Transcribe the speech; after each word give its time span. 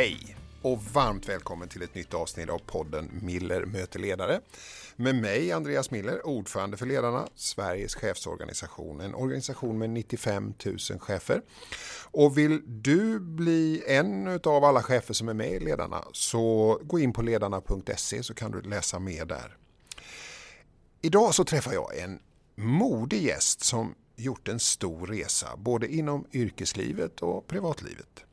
Hej 0.00 0.36
och 0.62 0.82
varmt 0.82 1.28
välkommen 1.28 1.68
till 1.68 1.82
ett 1.82 1.94
nytt 1.94 2.14
avsnitt 2.14 2.50
av 2.50 2.58
podden 2.58 3.10
Miller 3.22 3.64
möter 3.64 3.98
ledare. 3.98 4.40
Med 4.96 5.14
mig 5.14 5.52
Andreas 5.52 5.90
Miller, 5.90 6.26
ordförande 6.26 6.76
för 6.76 6.86
Ledarna, 6.86 7.28
Sveriges 7.34 7.94
chefsorganisation, 7.94 9.00
en 9.00 9.14
organisation 9.14 9.78
med 9.78 9.90
95 9.90 10.54
000 10.64 10.78
chefer. 10.78 11.42
Och 12.10 12.38
vill 12.38 12.62
du 12.66 13.20
bli 13.20 13.82
en 13.86 14.40
av 14.44 14.64
alla 14.64 14.82
chefer 14.82 15.14
som 15.14 15.28
är 15.28 15.34
med 15.34 15.52
i 15.52 15.60
Ledarna 15.60 16.04
så 16.12 16.78
gå 16.82 16.98
in 16.98 17.12
på 17.12 17.22
ledarna.se 17.22 18.22
så 18.22 18.34
kan 18.34 18.50
du 18.50 18.60
läsa 18.60 18.98
mer 18.98 19.24
där. 19.24 19.56
Idag 21.02 21.34
så 21.34 21.44
träffar 21.44 21.72
jag 21.72 21.98
en 21.98 22.18
modig 22.56 23.22
gäst 23.22 23.64
som 23.64 23.94
gjort 24.16 24.48
en 24.48 24.60
stor 24.60 25.06
resa 25.06 25.56
både 25.56 25.94
inom 25.94 26.24
yrkeslivet 26.32 27.22
och 27.22 27.46
privatlivet. 27.46 28.24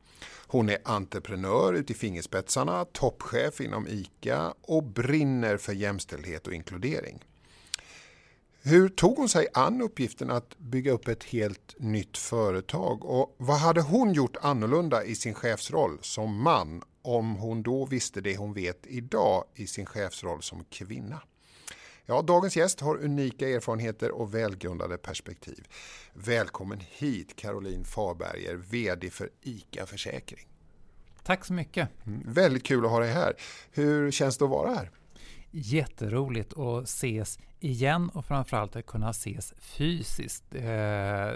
Hon 0.48 0.70
är 0.70 0.78
entreprenör 0.84 1.74
ut 1.74 1.92
i 1.92 1.94
fingerspetsarna, 1.94 2.86
toppchef 2.86 3.62
inom 3.62 3.88
ICA 3.88 4.54
och 4.62 4.84
brinner 4.84 5.58
för 5.58 5.74
jämställdhet 5.74 6.48
och 6.48 6.54
inkludering. 6.54 7.20
Hur 8.62 8.90
tog 8.90 9.18
hon 9.18 9.30
sig 9.30 9.48
an 9.54 9.82
uppgiften 9.82 10.32
att 10.32 10.58
bygga 10.58 10.92
upp 10.92 11.08
ett 11.08 11.24
helt 11.24 11.76
nytt 11.78 12.18
företag 12.18 13.06
och 13.06 13.36
vad 13.38 13.58
hade 13.58 13.82
hon 13.82 14.14
gjort 14.14 14.38
annorlunda 14.42 15.04
i 15.04 15.16
sin 15.16 15.34
chefsroll 15.34 15.98
som 16.02 16.42
man 16.42 16.84
om 17.02 17.36
hon 17.36 17.64
då 17.64 17.86
visste 17.86 18.22
det 18.22 18.38
hon 18.38 18.54
vet 18.54 18.88
idag 18.88 19.44
i 19.56 19.68
sin 19.68 19.86
chefsroll 19.86 20.44
som 20.44 20.64
kvinna? 20.64 21.22
Ja, 22.10 22.22
dagens 22.22 22.58
gäst 22.58 22.80
har 22.80 22.98
unika 23.04 23.50
erfarenheter 23.50 24.12
och 24.12 24.36
välgrundade 24.36 24.98
perspektiv. 24.98 25.68
Välkommen 26.14 26.80
hit 26.90 27.36
Caroline 27.36 27.86
Farberger, 27.86 28.56
VD 28.56 29.10
för 29.10 29.30
ICA 29.42 29.86
Försäkring. 29.86 30.48
Tack 31.24 31.46
så 31.46 31.54
mycket. 31.54 31.90
Mm, 32.06 32.24
väldigt 32.26 32.64
kul 32.64 32.86
att 32.86 32.92
ha 32.92 33.00
dig 33.00 33.12
här. 33.12 33.36
Hur 33.72 34.12
känns 34.12 34.38
det 34.38 34.46
att 34.46 34.52
vara 34.52 34.76
här? 34.76 34.92
Jätteroligt 35.60 36.58
att 36.58 36.84
ses 36.84 37.40
igen 37.60 38.10
och 38.14 38.26
framförallt 38.26 38.76
att 38.76 38.86
kunna 38.86 39.10
ses 39.10 39.54
fysiskt. 39.60 40.44
Eh, 40.56 40.62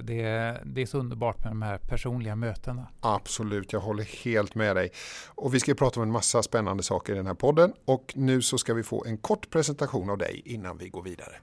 det 0.04 0.22
är, 0.22 0.64
det 0.66 0.82
är 0.82 0.86
så 0.86 0.98
underbart 0.98 1.44
med 1.44 1.52
de 1.52 1.62
här 1.62 1.78
personliga 1.78 2.36
mötena. 2.36 2.88
Absolut, 3.00 3.74
jag 3.74 3.80
håller 3.80 4.24
helt 4.24 4.56
med 4.56 4.76
dig. 4.76 4.92
Och 5.28 5.54
vi 5.54 5.60
ska 5.60 5.74
prata 5.74 6.00
om 6.00 6.04
en 6.04 6.12
massa 6.12 6.44
spännande 6.44 6.84
saker 6.84 7.14
i 7.14 7.16
den 7.16 7.28
här 7.28 7.34
podden 7.34 7.74
och 7.86 8.14
nu 8.16 8.42
så 8.42 8.58
ska 8.58 8.74
vi 8.74 8.84
få 8.84 9.06
en 9.06 9.18
kort 9.18 9.50
presentation 9.50 10.10
av 10.10 10.18
dig 10.18 10.42
innan 10.46 10.78
vi 10.78 10.90
går 10.90 11.04
vidare. 11.04 11.36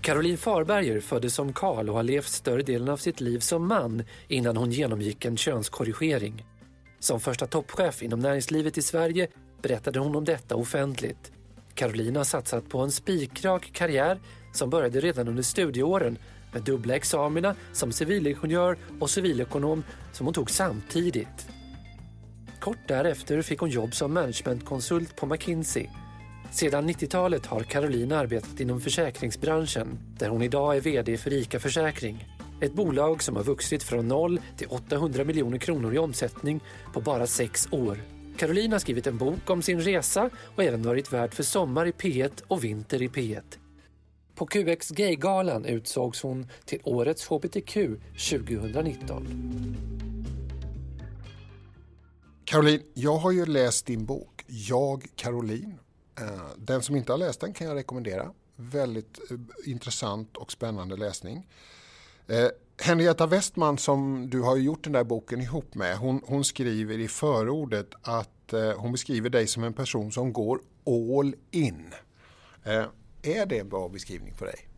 Caroline 0.00 0.38
Farberger 0.38 1.00
föddes 1.00 1.34
som 1.34 1.52
Karl 1.52 1.88
och 1.88 1.96
har 1.96 2.02
levt 2.02 2.28
större 2.28 2.62
delen 2.62 2.88
av 2.88 2.96
sitt 2.96 3.20
liv 3.20 3.38
som 3.38 3.68
man 3.68 4.02
innan 4.28 4.56
hon 4.56 4.70
genomgick 4.70 5.24
en 5.24 5.36
könskorrigering. 5.36 6.46
Som 6.98 7.20
första 7.20 7.46
toppchef 7.46 8.02
inom 8.02 8.20
näringslivet 8.20 8.78
i 8.78 8.82
Sverige 8.82 9.28
berättade 9.68 9.98
hon 9.98 10.16
om 10.16 10.24
detta 10.24 10.56
offentligt. 10.56 11.32
Caroline 11.74 12.16
har 12.16 12.24
satsat 12.24 12.68
på 12.68 12.78
en 12.78 12.92
spikrak 12.92 13.70
karriär 13.72 14.20
som 14.52 14.70
började 14.70 15.00
redan 15.00 15.28
under 15.28 15.42
studieåren 15.42 16.18
med 16.52 16.62
dubbla 16.62 16.96
examina 16.96 17.54
som 17.72 17.92
civilingenjör 17.92 18.78
och 19.00 19.10
civilekonom 19.10 19.84
som 20.12 20.26
hon 20.26 20.34
tog 20.34 20.50
samtidigt. 20.50 21.48
Kort 22.60 22.88
därefter 22.88 23.42
fick 23.42 23.60
hon 23.60 23.70
jobb 23.70 23.94
som 23.94 24.14
managementkonsult 24.14 25.16
på 25.16 25.26
McKinsey. 25.26 25.86
Sedan 26.50 26.88
90-talet 26.90 27.46
har 27.46 27.60
Caroline 27.60 28.12
arbetat 28.12 28.60
inom 28.60 28.80
försäkringsbranschen 28.80 29.98
där 30.18 30.28
hon 30.28 30.42
idag 30.42 30.76
är 30.76 30.80
VD 30.80 31.16
för 31.16 31.32
ICA 31.32 31.60
Försäkring. 31.60 32.28
Ett 32.60 32.74
bolag 32.74 33.22
som 33.22 33.36
har 33.36 33.44
vuxit 33.44 33.82
från 33.82 34.08
0 34.08 34.40
till 34.56 34.68
800 34.68 35.24
miljoner 35.24 35.58
kronor 35.58 35.94
i 35.94 35.98
omsättning 35.98 36.60
på 36.92 37.00
bara 37.00 37.26
sex 37.26 37.68
år. 37.70 38.15
Caroline 38.36 38.72
har 38.72 38.78
skrivit 38.78 39.06
en 39.06 39.18
bok 39.18 39.50
om 39.50 39.62
sin 39.62 39.80
resa 39.80 40.30
och 40.56 40.62
även 40.62 40.82
varit 40.82 41.12
värd 41.12 41.34
för 41.34 41.42
Sommar 41.42 41.86
i 41.86 41.90
P1 41.90 42.42
och 42.46 42.64
Vinter 42.64 43.02
i 43.02 43.08
P1. 43.08 43.42
På 44.34 44.46
QX 44.46 44.90
Gaygalan 44.90 45.64
utsågs 45.64 46.22
hon 46.22 46.50
till 46.64 46.80
Årets 46.84 47.26
HBTQ 47.26 47.74
2019. 48.30 49.26
Caroline, 52.44 52.82
jag 52.94 53.16
har 53.16 53.30
ju 53.30 53.46
läst 53.46 53.86
din 53.86 54.06
bok 54.06 54.44
Jag 54.46 55.06
Caroline. 55.16 55.78
Eh, 56.20 56.40
den 56.56 56.82
som 56.82 56.96
inte 56.96 57.12
har 57.12 57.18
läst 57.18 57.40
den 57.40 57.52
kan 57.52 57.66
jag 57.66 57.76
rekommendera. 57.76 58.32
Väldigt 58.56 59.18
eh, 59.30 59.36
intressant 59.70 60.36
och 60.36 60.52
spännande 60.52 60.96
läsning. 60.96 61.46
Eh, 62.26 62.48
Henrietta 62.78 63.26
Westman 63.26 63.78
som 63.78 64.30
du 64.30 64.42
har 64.42 64.56
gjort 64.56 64.84
den 64.84 64.92
där 64.92 65.04
boken 65.04 65.40
ihop 65.40 65.74
med, 65.74 65.96
hon, 65.96 66.22
hon 66.26 66.44
skriver 66.44 66.98
i 66.98 67.08
förordet 67.08 67.94
att 68.02 68.52
eh, 68.52 68.72
hon 68.76 68.92
beskriver 68.92 69.30
dig 69.30 69.46
som 69.46 69.64
en 69.64 69.72
person 69.72 70.12
som 70.12 70.32
går 70.32 70.60
all 70.86 71.34
in. 71.50 71.94
Eh, 72.64 72.84
är 73.22 73.46
det 73.46 73.58
en 73.58 73.68
bra 73.68 73.88
beskrivning 73.88 74.34
för 74.34 74.46
dig? 74.46 74.68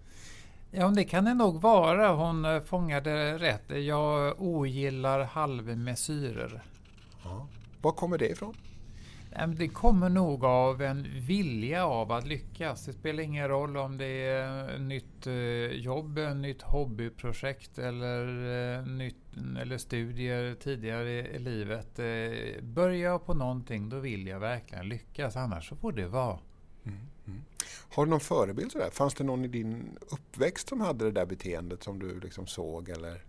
Ja, 0.71 0.89
det 0.89 1.05
kan 1.05 1.25
det 1.25 1.35
nog 1.35 1.61
vara. 1.61 2.13
Hon 2.15 2.45
eh, 2.45 2.61
fångade 2.61 3.39
rätt. 3.39 3.85
Jag 3.85 4.43
ogillar 4.43 5.21
halvmesyrer. 5.21 6.63
Ja. 7.25 7.47
Var 7.83 7.93
kommer 7.93 8.19
det 8.19 8.29
ifrån? 8.29 8.55
Det 9.57 9.69
kommer 9.69 10.09
nog 10.09 10.45
av 10.45 10.83
en 10.83 11.07
vilja 11.27 11.87
av 11.87 12.13
att 12.13 12.27
lyckas. 12.27 12.85
Det 12.85 12.93
spelar 12.93 13.23
ingen 13.23 13.49
roll 13.49 13.77
om 13.77 13.99
det 13.99 14.27
är 14.27 14.79
nytt 14.79 15.27
eh, 15.27 15.33
jobb, 15.81 16.19
jobb, 16.19 16.37
nytt 16.37 16.63
hobbyprojekt 16.63 17.79
eller, 17.79 18.27
eh, 18.79 18.87
nytt, 18.87 19.17
eller 19.61 19.79
studier 19.79 20.55
tidigare 20.55 21.11
i 21.11 21.39
livet. 21.39 21.99
Eh, 21.99 22.63
Börjar 22.63 23.11
jag 23.11 23.27
på 23.27 23.35
någonting 23.35 23.89
då 23.89 23.99
vill 23.99 24.27
jag 24.27 24.41
verkligen 24.41 24.89
lyckas, 24.89 25.37
annars 25.37 25.69
så 25.69 25.77
får 25.77 25.93
det 25.93 26.07
vara. 26.07 26.39
Mm, 26.85 26.99
mm. 27.27 27.43
Har 27.91 28.05
du 28.05 28.11
någon 28.11 28.21
förebild? 28.21 28.73
Sådär? 28.73 28.91
Fanns 28.91 29.15
det 29.15 29.25
någon 29.25 29.45
i 29.45 29.49
din 29.49 29.99
uppväxt 30.11 30.69
som 30.69 30.81
hade 30.81 31.05
det 31.05 31.11
där 31.11 31.27
beteendet 31.27 31.83
som 31.83 31.99
du 31.99 32.21
liksom 32.21 32.47
såg? 32.47 32.89
Eller? 32.89 33.28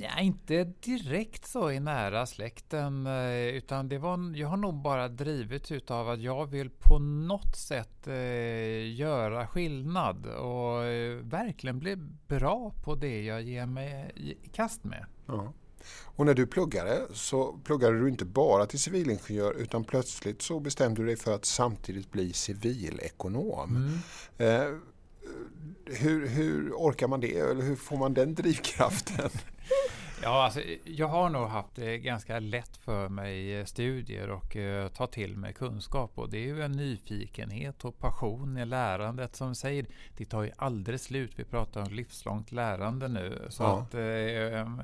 Ja, 0.00 0.20
inte 0.20 0.64
direkt 0.64 1.46
så 1.46 1.70
i 1.70 1.80
nära 1.80 2.26
släkten, 2.26 3.06
eh, 3.06 3.46
utan 3.46 3.88
det 3.88 3.98
var, 3.98 4.36
jag 4.36 4.48
har 4.48 4.56
nog 4.56 4.74
bara 4.74 5.08
drivits 5.08 5.72
utav 5.72 6.08
att 6.08 6.20
jag 6.20 6.46
vill 6.46 6.70
på 6.70 6.98
något 6.98 7.56
sätt 7.56 8.06
eh, 8.06 8.94
göra 8.94 9.46
skillnad 9.46 10.26
och 10.26 10.84
eh, 10.84 11.16
verkligen 11.16 11.78
bli 11.78 11.96
bra 12.28 12.72
på 12.84 12.94
det 12.94 13.22
jag 13.22 13.42
ger 13.42 13.66
mig 13.66 14.12
i 14.16 14.48
kast 14.52 14.84
med. 14.84 15.06
Ja. 15.26 15.52
Och 16.04 16.26
när 16.26 16.34
du 16.34 16.46
pluggade 16.46 17.06
så 17.12 17.52
pluggade 17.64 18.00
du 18.00 18.08
inte 18.08 18.24
bara 18.24 18.66
till 18.66 18.78
civilingenjör 18.78 19.52
utan 19.52 19.84
plötsligt 19.84 20.42
så 20.42 20.60
bestämde 20.60 21.02
du 21.02 21.06
dig 21.06 21.16
för 21.16 21.34
att 21.34 21.44
samtidigt 21.44 22.10
bli 22.10 22.32
civilekonom. 22.32 23.76
Mm. 23.76 24.62
Eh, 24.62 24.78
hur, 25.84 26.28
hur 26.28 26.72
orkar 26.72 27.08
man 27.08 27.20
det? 27.20 27.38
Eller 27.38 27.62
hur 27.62 27.76
får 27.76 27.96
man 27.96 28.14
den 28.14 28.34
drivkraften? 28.34 29.30
Ja, 30.22 30.44
alltså, 30.44 30.60
jag 30.84 31.08
har 31.08 31.30
nog 31.30 31.48
haft 31.48 31.74
det 31.74 31.98
ganska 31.98 32.40
lätt 32.40 32.76
för 32.76 33.08
mig 33.08 33.60
i 33.60 33.66
studier 33.66 34.30
och 34.30 34.56
uh, 34.56 34.88
ta 34.88 35.06
till 35.06 35.36
mig 35.36 35.52
kunskap. 35.52 36.12
Och 36.14 36.30
det 36.30 36.38
är 36.38 36.46
ju 36.46 36.62
en 36.62 36.72
nyfikenhet 36.72 37.84
och 37.84 37.98
passion 37.98 38.58
i 38.58 38.66
lärandet 38.66 39.36
som 39.36 39.54
säger 39.54 39.86
det 40.16 40.24
tar 40.24 40.42
ju 40.42 40.50
aldrig 40.56 41.00
slut. 41.00 41.32
Vi 41.36 41.44
pratar 41.44 41.80
om 41.82 41.92
livslångt 41.92 42.52
lärande 42.52 43.08
nu. 43.08 43.46
Så 43.48 43.62
ja. 43.62 43.80
att, 43.80 43.94
uh, 43.94 44.80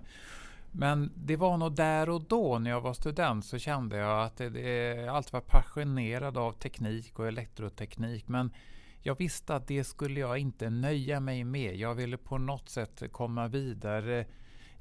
men 0.70 1.10
det 1.15 1.37
var 1.37 1.56
nog 1.56 1.72
där 1.72 2.09
och 2.09 2.22
då 2.22 2.59
när 2.59 2.70
jag 2.70 2.81
var 2.81 2.94
student 2.94 3.44
så 3.44 3.59
kände 3.59 3.97
jag 3.97 4.25
att 4.25 4.37
det, 4.37 4.50
det, 4.50 4.94
jag 4.94 5.16
alltid 5.16 5.32
var 5.32 5.41
passionerad 5.41 6.38
av 6.38 6.53
teknik 6.53 7.19
och 7.19 7.28
elektroteknik. 7.28 8.28
Men 8.28 8.50
jag 9.00 9.19
visste 9.19 9.55
att 9.55 9.67
det 9.67 9.85
skulle 9.85 10.20
jag 10.20 10.38
inte 10.38 10.70
nöja 10.70 11.20
mig 11.20 11.44
med. 11.44 11.76
Jag 11.76 11.94
ville 11.94 12.17
på 12.17 12.38
något 12.38 12.69
sätt 12.69 13.02
komma 13.12 13.49
vidare 13.49 14.26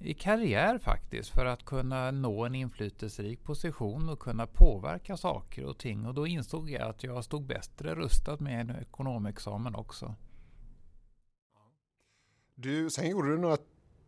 i 0.03 0.13
karriär 0.13 0.77
faktiskt 0.77 1.30
för 1.30 1.45
att 1.45 1.65
kunna 1.65 2.12
nå 2.12 2.45
en 2.45 2.56
inflytelserik 2.56 3.44
position 3.44 4.09
och 4.09 4.19
kunna 4.19 4.48
påverka 4.48 5.18
saker 5.18 5.65
och 5.65 5.77
ting. 5.77 6.06
Och 6.06 6.13
då 6.13 6.27
insåg 6.27 6.69
jag 6.69 6.81
att 6.81 7.03
jag 7.03 7.24
stod 7.24 7.45
bättre 7.45 7.95
rustad 7.95 8.38
med 8.39 8.62
en 8.62 8.75
ekonomexamen 8.81 9.75
också. 9.75 10.15
Du, 12.56 12.89
sen 12.89 13.09
gjorde 13.09 13.31
du 13.31 13.38
några 13.38 13.57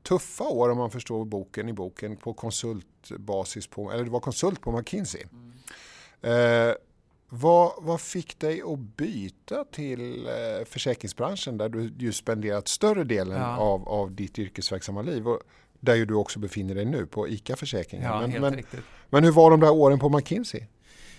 tuffa 0.03 0.43
år 0.43 0.69
om 0.69 0.77
man 0.77 0.91
förstår 0.91 1.25
boken 1.25 1.69
i 1.69 1.73
boken 1.73 2.17
på 2.17 2.33
konsultbasis 2.33 3.67
på, 3.67 3.91
eller 3.91 4.03
du 4.03 4.09
var 4.09 4.19
konsult 4.19 4.61
på 4.61 4.71
McKinsey. 4.71 5.23
Mm. 5.31 6.69
Eh, 6.69 6.75
vad, 7.29 7.73
vad 7.77 8.01
fick 8.01 8.39
dig 8.39 8.61
att 8.61 8.79
byta 8.79 9.63
till 9.63 10.27
eh, 10.27 10.65
försäkringsbranschen 10.65 11.57
där 11.57 11.69
du 11.69 11.93
ju 11.99 12.11
spenderat 12.11 12.67
större 12.67 13.03
delen 13.03 13.41
ja. 13.41 13.57
av, 13.57 13.89
av 13.89 14.11
ditt 14.11 14.39
yrkesverksamma 14.39 15.01
liv? 15.01 15.27
Och 15.27 15.41
där 15.83 15.95
ju 15.95 16.05
du 16.05 16.13
också 16.13 16.39
befinner 16.39 16.75
dig 16.75 16.85
nu 16.85 17.05
på 17.05 17.27
ICA 17.27 17.55
Försäkringar. 17.55 18.13
Ja, 18.13 18.21
men, 18.21 18.31
helt 18.31 18.41
men, 18.41 18.55
riktigt. 18.55 18.83
men 19.09 19.23
hur 19.23 19.31
var 19.31 19.51
de 19.51 19.59
där 19.59 19.71
åren 19.71 19.99
på 19.99 20.09
McKinsey? 20.09 20.67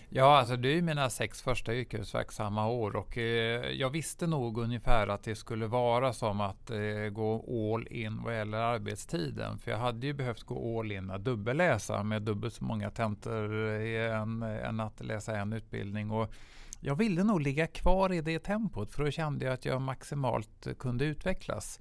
Ja, 0.08 0.38
alltså 0.38 0.56
det 0.56 0.78
är 0.78 0.82
mina 0.82 1.10
sex 1.10 1.42
första 1.42 1.74
yrkesverksamma 1.74 2.68
år 2.68 2.96
och 2.96 3.18
eh, 3.18 3.70
jag 3.70 3.90
visste 3.90 4.26
nog 4.26 4.58
ungefär 4.58 5.08
att 5.08 5.22
det 5.22 5.34
skulle 5.34 5.66
vara 5.66 6.12
som 6.12 6.40
att 6.40 6.70
eh, 6.70 7.08
gå 7.12 7.44
all 7.74 7.86
in 7.86 8.22
vad 8.24 8.36
gäller 8.36 8.58
arbetstiden. 8.58 9.58
För 9.58 9.70
jag 9.70 9.78
hade 9.78 10.06
ju 10.06 10.12
behövt 10.12 10.42
gå 10.42 10.80
all 10.80 10.92
in 10.92 11.10
att 11.10 11.24
dubbelläsa 11.24 12.02
med 12.02 12.22
dubbelt 12.22 12.54
så 12.54 12.64
många 12.64 12.90
tentor 12.90 13.54
än, 13.54 14.42
än 14.42 14.80
att 14.80 15.04
läsa 15.04 15.36
en 15.36 15.52
utbildning. 15.52 16.10
Och 16.10 16.34
jag 16.80 16.94
ville 16.94 17.24
nog 17.24 17.40
ligga 17.40 17.66
kvar 17.66 18.12
i 18.12 18.20
det 18.20 18.38
tempot 18.38 18.90
för 18.90 19.04
då 19.04 19.10
kände 19.10 19.44
jag 19.44 19.54
att 19.54 19.64
jag 19.64 19.80
maximalt 19.80 20.66
kunde 20.78 21.04
utvecklas 21.04 21.80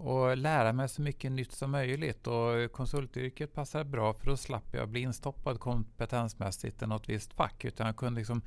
och 0.00 0.36
lära 0.36 0.72
mig 0.72 0.88
så 0.88 1.02
mycket 1.02 1.32
nytt 1.32 1.52
som 1.52 1.70
möjligt. 1.70 2.26
Och 2.26 2.72
konsultyrket 2.72 3.54
passade 3.54 3.84
bra 3.84 4.12
för 4.12 4.26
då 4.26 4.36
slapp 4.36 4.74
jag 4.74 4.88
bli 4.88 5.00
instoppad 5.00 5.60
kompetensmässigt 5.60 6.82
i 6.82 6.86
något 6.86 7.08
visst 7.08 7.32
fack. 7.32 7.64
Utan 7.64 7.86
jag 7.86 7.96
kunde 7.96 8.18
liksom 8.18 8.42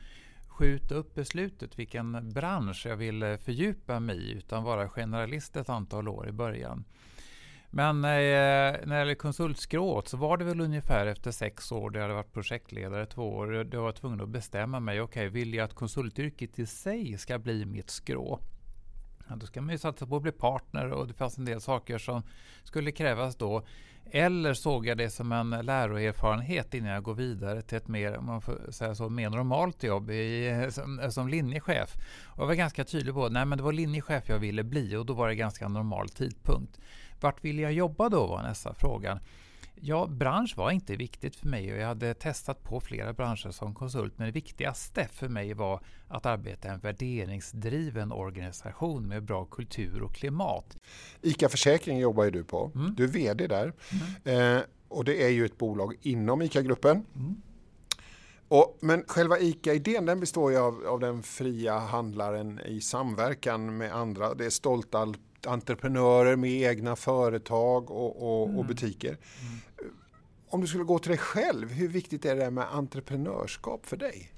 skjuta 0.48 0.96
upp 0.96 1.16
beslutet 1.16 1.80
vilken 1.80 2.34
bransch 2.34 2.86
jag 2.86 2.96
ville 2.96 3.38
fördjupa 3.38 4.00
mig 4.00 4.18
i 4.18 4.32
utan 4.32 4.64
vara 4.64 4.90
generalist 4.90 5.56
ett 5.56 5.70
antal 5.70 6.08
år 6.08 6.28
i 6.28 6.32
början. 6.32 6.86
Men 7.70 7.96
eh, 7.96 8.10
när 8.10 8.88
det 8.88 9.00
gäller 9.00 9.16
konsultskrået 9.16 10.08
så 10.08 10.18
var 10.18 10.38
det 10.38 10.46
väl 10.46 10.62
ungefär 10.62 11.06
efter 11.06 11.32
sex 11.32 11.72
år, 11.72 11.90
där 11.90 12.00
jag 12.00 12.04
hade 12.04 12.16
varit 12.16 12.34
projektledare 12.34 13.06
två 13.06 13.30
år, 13.30 13.64
då 13.64 13.80
var 13.80 13.88
jag 13.88 13.96
tvungen 13.96 14.22
att 14.22 14.30
bestämma 14.30 14.80
mig. 14.80 15.02
Okej, 15.02 15.28
okay, 15.28 15.40
vill 15.40 15.54
jag 15.54 15.66
att 15.66 15.74
konsultyrket 15.74 16.60
i 16.60 16.66
sig 16.66 17.18
ska 17.18 17.40
bli 17.40 17.66
mitt 17.66 17.90
skrå? 17.90 18.40
Ja, 19.28 19.36
då 19.36 19.46
ska 19.46 19.62
man 19.62 19.72
ju 19.72 19.78
satsa 19.78 20.06
på 20.06 20.16
att 20.16 20.22
bli 20.22 20.32
partner 20.32 20.92
och 20.92 21.08
det 21.08 21.14
fanns 21.14 21.38
en 21.38 21.46
del 21.46 21.62
saker 21.62 21.98
som 21.98 22.24
skulle 22.64 22.92
krävas 22.92 23.36
då. 23.36 23.64
Eller 24.12 24.54
såg 24.54 24.88
jag 24.88 24.98
det 24.98 25.10
som 25.10 25.32
en 25.32 25.50
läroerfarenhet 25.50 26.74
innan 26.74 26.90
jag 26.90 27.04
går 27.04 27.14
vidare 27.14 27.62
till 27.62 27.78
ett 27.78 27.88
mer, 27.88 28.18
man 28.20 28.42
får 28.42 28.72
säga 28.72 28.96
så, 28.96 29.10
mer 29.10 29.30
normalt 29.30 29.84
jobb 29.84 30.12
i, 30.12 30.68
som, 30.72 31.12
som 31.12 31.28
linjechef. 31.28 31.96
Och 32.26 32.42
jag 32.44 32.48
var 32.48 32.54
ganska 32.54 32.84
tydlig 32.84 33.14
på 33.14 33.26
att 33.26 33.34
det 33.34 33.64
var 33.64 33.74
linjechef 33.74 34.30
jag 34.30 34.40
ville 34.40 34.64
bli 34.64 34.96
och 34.96 35.06
då 35.06 35.14
var 35.14 35.28
det 35.28 35.36
ganska 35.36 35.68
normal 35.68 36.10
tidpunkt. 36.10 36.80
Vart 37.22 37.44
vill 37.44 37.60
jag 37.60 37.74
jobba 37.74 38.10
då 38.10 38.28
var 38.28 38.42
nästa 38.42 38.74
fråga. 38.74 39.20
Ja, 39.76 40.08
bransch 40.08 40.58
var 40.58 40.72
inte 40.72 40.96
viktigt 40.96 41.36
för 41.36 41.48
mig 41.48 41.74
och 41.74 41.80
jag 41.80 41.88
hade 41.88 42.14
testat 42.14 42.64
på 42.64 42.80
flera 42.80 43.14
branscher 43.14 43.52
som 43.52 43.76
konsult. 43.76 44.18
Men 44.18 44.26
det 44.26 44.32
viktigaste 44.32 45.08
för 45.12 45.28
mig 45.28 45.54
var 45.54 45.80
att 46.08 46.26
arbeta 46.26 46.68
i 46.68 46.72
en 46.72 46.80
värderingsdriven 46.80 48.12
organisation 48.12 49.08
med 49.08 49.24
bra 49.24 49.46
kultur 49.46 50.02
och 50.02 50.16
klimat. 50.16 50.78
ICA 51.22 51.50
Försäkring 51.50 52.00
jobbar 52.00 52.24
ju 52.24 52.32
du 52.32 52.44
på. 52.44 52.72
Mm. 52.76 52.96
Du 52.96 53.04
är 53.04 53.08
VD 53.08 53.48
där. 53.48 53.74
Mm. 54.24 54.58
Eh, 54.58 54.64
och 54.88 55.06
det 55.06 55.24
är 55.24 55.30
ju 55.30 55.46
ett 55.46 55.58
bolag 55.58 55.96
inom 56.02 56.42
ICA-gruppen. 56.42 57.06
Mm. 57.16 57.36
Och, 58.48 58.78
men 58.82 59.04
själva 59.08 59.40
ICA-idén 59.40 60.06
den 60.06 60.20
består 60.20 60.52
ju 60.52 60.58
av, 60.58 60.86
av 60.88 61.00
den 61.00 61.24
fria 61.24 61.80
handlaren 61.80 62.60
i 62.60 62.82
samverkan 62.82 63.78
med 63.78 63.96
andra. 63.96 64.34
Det 64.34 64.46
är 64.46 64.50
stolta 64.50 65.14
entreprenörer 65.48 66.36
med 66.36 66.52
egna 66.52 66.96
företag 66.96 67.92
och, 67.92 68.42
och, 68.42 68.48
mm. 68.48 68.60
och 68.60 68.66
butiker. 68.66 69.10
Mm. 69.10 69.94
Om 70.48 70.62
du 70.62 70.68
skulle 70.68 70.84
gå 70.84 71.00
till 71.00 71.10
dig 71.10 71.18
själv, 71.18 71.72
hur 71.72 71.88
viktigt 71.88 72.26
är 72.26 72.36
det 72.36 72.52
med 72.52 72.74
entreprenörskap 72.74 73.86
för 73.86 73.98
dig? 73.98 74.34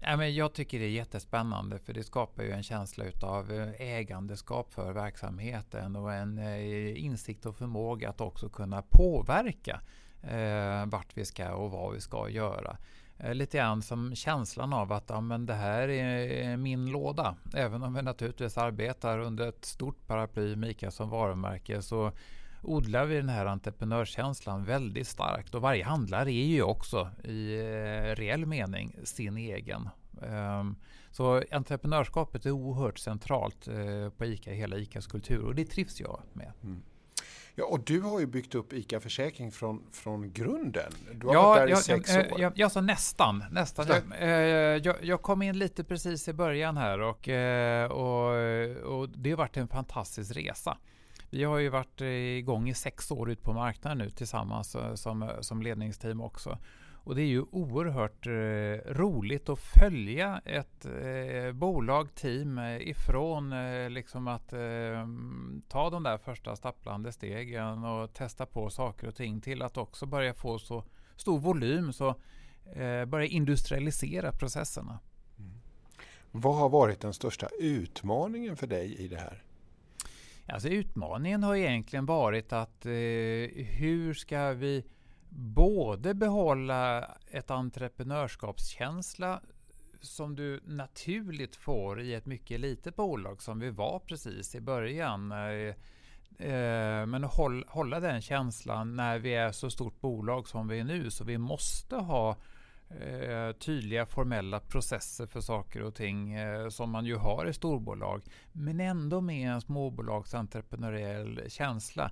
Men 0.00 0.34
jag 0.34 0.52
tycker 0.52 0.78
det 0.78 0.84
är 0.84 0.90
jättespännande 0.90 1.78
för 1.78 1.92
det 1.92 2.04
skapar 2.04 2.42
ju 2.42 2.50
en 2.50 2.62
känsla 2.62 3.04
av 3.22 3.52
eh, 3.52 3.80
ägandeskap 3.80 4.72
för 4.72 4.92
verksamheten 4.92 5.96
och 5.96 6.12
en 6.12 6.38
eh, 6.38 7.04
insikt 7.04 7.46
och 7.46 7.56
förmåga 7.56 8.10
att 8.10 8.20
också 8.20 8.48
kunna 8.48 8.82
påverka 8.82 9.80
eh, 10.22 10.86
vart 10.86 11.16
vi 11.16 11.24
ska 11.24 11.54
och 11.54 11.70
vad 11.70 11.94
vi 11.94 12.00
ska 12.00 12.28
göra. 12.28 12.76
Eh, 13.22 13.34
lite 13.34 13.58
grann 13.58 13.82
som 13.82 14.14
känslan 14.14 14.72
av 14.72 14.92
att 14.92 15.04
ja, 15.08 15.20
men 15.20 15.46
det 15.46 15.54
här 15.54 15.88
är 15.88 16.56
min 16.56 16.86
låda. 16.86 17.36
Även 17.54 17.82
om 17.82 17.94
vi 17.94 18.02
naturligtvis 18.02 18.58
arbetar 18.58 19.18
under 19.18 19.48
ett 19.48 19.64
stort 19.64 20.06
paraply 20.06 20.56
Mika 20.56 20.90
som 20.90 21.10
varumärke 21.10 21.82
så 21.82 22.12
odlar 22.62 23.06
vi 23.06 23.16
den 23.16 23.28
här 23.28 23.46
entreprenörskänslan 23.46 24.64
väldigt 24.64 25.08
starkt. 25.08 25.54
Och 25.54 25.62
varje 25.62 25.84
handlare 25.84 26.32
är 26.32 26.46
ju 26.46 26.62
också 26.62 27.10
i 27.24 27.54
eh, 27.58 28.16
reell 28.16 28.46
mening 28.46 28.96
sin 29.04 29.36
egen. 29.36 29.88
Ehm, 30.22 30.76
så 31.10 31.42
entreprenörskapet 31.50 32.46
är 32.46 32.50
oerhört 32.50 32.98
centralt 32.98 33.68
eh, 33.68 34.08
på 34.16 34.24
ICA, 34.24 34.50
hela 34.50 34.76
ICAs 34.76 35.06
kultur 35.06 35.44
och 35.44 35.54
det 35.54 35.64
trivs 35.64 36.00
jag 36.00 36.20
med. 36.32 36.52
Mm. 36.62 36.82
Ja, 37.54 37.64
och 37.64 37.80
du 37.80 38.00
har 38.00 38.20
ju 38.20 38.26
byggt 38.26 38.54
upp 38.54 38.72
ICA 38.72 39.00
Försäkring 39.00 39.52
från, 39.52 39.82
från 39.92 40.32
grunden. 40.32 40.92
Du 41.14 41.26
har 41.26 41.34
ja, 41.34 41.42
varit 41.42 41.60
där 41.60 41.68
jag, 41.68 41.78
i 41.78 41.82
sex 41.82 42.14
jag, 42.14 42.32
år. 42.32 42.40
Jag, 42.40 42.52
jag, 42.56 42.72
sa 42.72 42.80
nästan. 42.80 43.44
nästan. 43.50 43.86
Jag, 44.20 44.86
jag, 44.86 44.96
jag, 45.02 45.22
kom 45.22 45.42
in 45.42 45.58
lite 45.58 45.84
precis 45.84 46.28
i 46.28 46.32
början 46.32 46.76
här 46.76 47.00
och, 47.00 47.28
eh, 47.28 47.90
och, 47.90 48.28
och 49.00 49.08
det 49.08 49.30
har 49.30 49.36
varit 49.36 49.56
en 49.56 49.68
fantastisk 49.68 50.36
resa. 50.36 50.78
Vi 51.30 51.44
har 51.44 51.58
ju 51.58 51.68
varit 51.68 52.00
igång 52.00 52.68
i 52.68 52.74
sex 52.74 53.10
år 53.10 53.30
ute 53.30 53.42
på 53.42 53.52
marknaden 53.52 53.98
nu 53.98 54.10
tillsammans 54.10 54.74
eh, 54.74 54.94
som, 54.94 55.30
som 55.40 55.62
ledningsteam 55.62 56.20
också. 56.20 56.58
Och 57.04 57.14
det 57.14 57.22
är 57.22 57.26
ju 57.26 57.44
oerhört 57.50 58.26
eh, 58.26 58.92
roligt 58.92 59.48
att 59.48 59.58
följa 59.58 60.40
ett 60.44 60.84
eh, 60.84 61.52
bolag, 61.52 62.14
team 62.14 62.58
eh, 62.58 62.88
ifrån 62.88 63.52
eh, 63.52 63.90
liksom 63.90 64.28
att 64.28 64.52
eh, 64.52 65.06
ta 65.68 65.90
de 65.90 66.02
där 66.02 66.18
första 66.18 66.56
stapplande 66.56 67.12
stegen 67.12 67.84
och 67.84 68.12
testa 68.12 68.46
på 68.46 68.70
saker 68.70 69.08
och 69.08 69.14
ting 69.14 69.40
till 69.40 69.62
att 69.62 69.76
också 69.76 70.06
börja 70.06 70.34
få 70.34 70.58
så 70.58 70.84
stor 71.16 71.38
volym 71.38 71.92
så 71.92 72.08
eh, 72.74 73.04
börja 73.04 73.26
industrialisera 73.26 74.32
processerna. 74.32 74.98
Mm. 75.38 75.52
Vad 76.30 76.56
har 76.56 76.68
varit 76.68 77.00
den 77.00 77.12
största 77.12 77.48
utmaningen 77.58 78.56
för 78.56 78.66
dig 78.66 78.94
i 78.94 79.08
det 79.08 79.18
här? 79.18 79.42
Alltså 80.46 80.68
utmaningen 80.68 81.42
har 81.42 81.56
egentligen 81.56 82.06
varit 82.06 82.52
att 82.52 82.86
hur 83.54 84.14
ska 84.14 84.52
vi 84.52 84.84
både 85.36 86.14
behålla 86.14 87.04
ett 87.30 87.50
entreprenörskapskänsla 87.50 89.40
som 90.00 90.36
du 90.36 90.60
naturligt 90.64 91.56
får 91.56 92.00
i 92.00 92.14
ett 92.14 92.26
mycket 92.26 92.60
litet 92.60 92.96
bolag 92.96 93.42
som 93.42 93.58
vi 93.58 93.70
var 93.70 93.98
precis 93.98 94.54
i 94.54 94.60
början. 94.60 95.32
Eh, 95.32 95.74
eh, 96.48 97.06
men 97.06 97.24
hålla 97.68 98.00
den 98.00 98.20
känslan 98.20 98.96
när 98.96 99.18
vi 99.18 99.34
är 99.34 99.52
så 99.52 99.70
stort 99.70 100.00
bolag 100.00 100.48
som 100.48 100.68
vi 100.68 100.78
är 100.78 100.84
nu. 100.84 101.10
Så 101.10 101.24
vi 101.24 101.38
måste 101.38 101.96
ha 101.96 102.36
eh, 102.88 103.52
tydliga 103.52 104.06
formella 104.06 104.60
processer 104.60 105.26
för 105.26 105.40
saker 105.40 105.82
och 105.82 105.94
ting 105.94 106.36
som 106.70 106.90
man 106.90 107.04
ju 107.04 107.16
har 107.16 107.46
i 107.46 107.52
storbolag. 107.52 108.22
Men 108.52 108.80
ändå 108.80 109.20
med 109.20 109.52
en 109.52 109.60
småbolagsentreprenöriell 109.60 111.40
känsla 111.48 112.10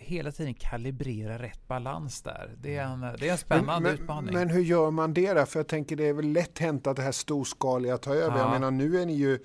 hela 0.00 0.32
tiden 0.32 0.54
kalibrera 0.54 1.38
rätt 1.38 1.68
balans 1.68 2.22
där. 2.22 2.56
Det 2.60 2.76
är 2.76 2.84
en, 2.84 3.00
det 3.00 3.28
är 3.28 3.32
en 3.32 3.38
spännande 3.38 3.90
men, 3.90 4.00
utmaning. 4.00 4.34
Men 4.34 4.50
hur 4.50 4.62
gör 4.62 4.90
man 4.90 5.14
det 5.14 5.34
där? 5.34 5.44
För 5.44 5.58
jag 5.58 5.68
tänker 5.68 5.96
det 5.96 6.06
är 6.06 6.12
väl 6.12 6.32
lätt 6.32 6.58
hänt 6.58 6.86
att 6.86 6.96
det 6.96 7.02
här 7.02 7.12
storskaliga 7.12 7.98
tar 7.98 8.14
över. 8.14 8.36
Ja. 8.36 8.42
Jag 8.42 8.50
menar 8.50 8.70
nu 8.70 9.00
är 9.00 9.06
ni 9.06 9.14
ju 9.14 9.38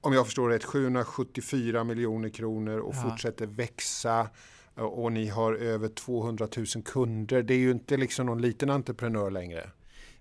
om 0.00 0.12
jag 0.12 0.26
förstår 0.26 0.48
rätt 0.48 0.64
774 0.64 1.84
miljoner 1.84 2.28
kronor 2.28 2.78
och 2.78 2.94
ja. 2.94 3.02
fortsätter 3.02 3.46
växa 3.46 4.28
och 4.74 5.12
ni 5.12 5.28
har 5.28 5.52
över 5.52 5.88
200 5.88 6.48
000 6.56 6.66
kunder. 6.84 7.42
Det 7.42 7.54
är 7.54 7.58
ju 7.58 7.70
inte 7.70 7.96
liksom 7.96 8.26
någon 8.26 8.42
liten 8.42 8.70
entreprenör 8.70 9.30
längre. 9.30 9.70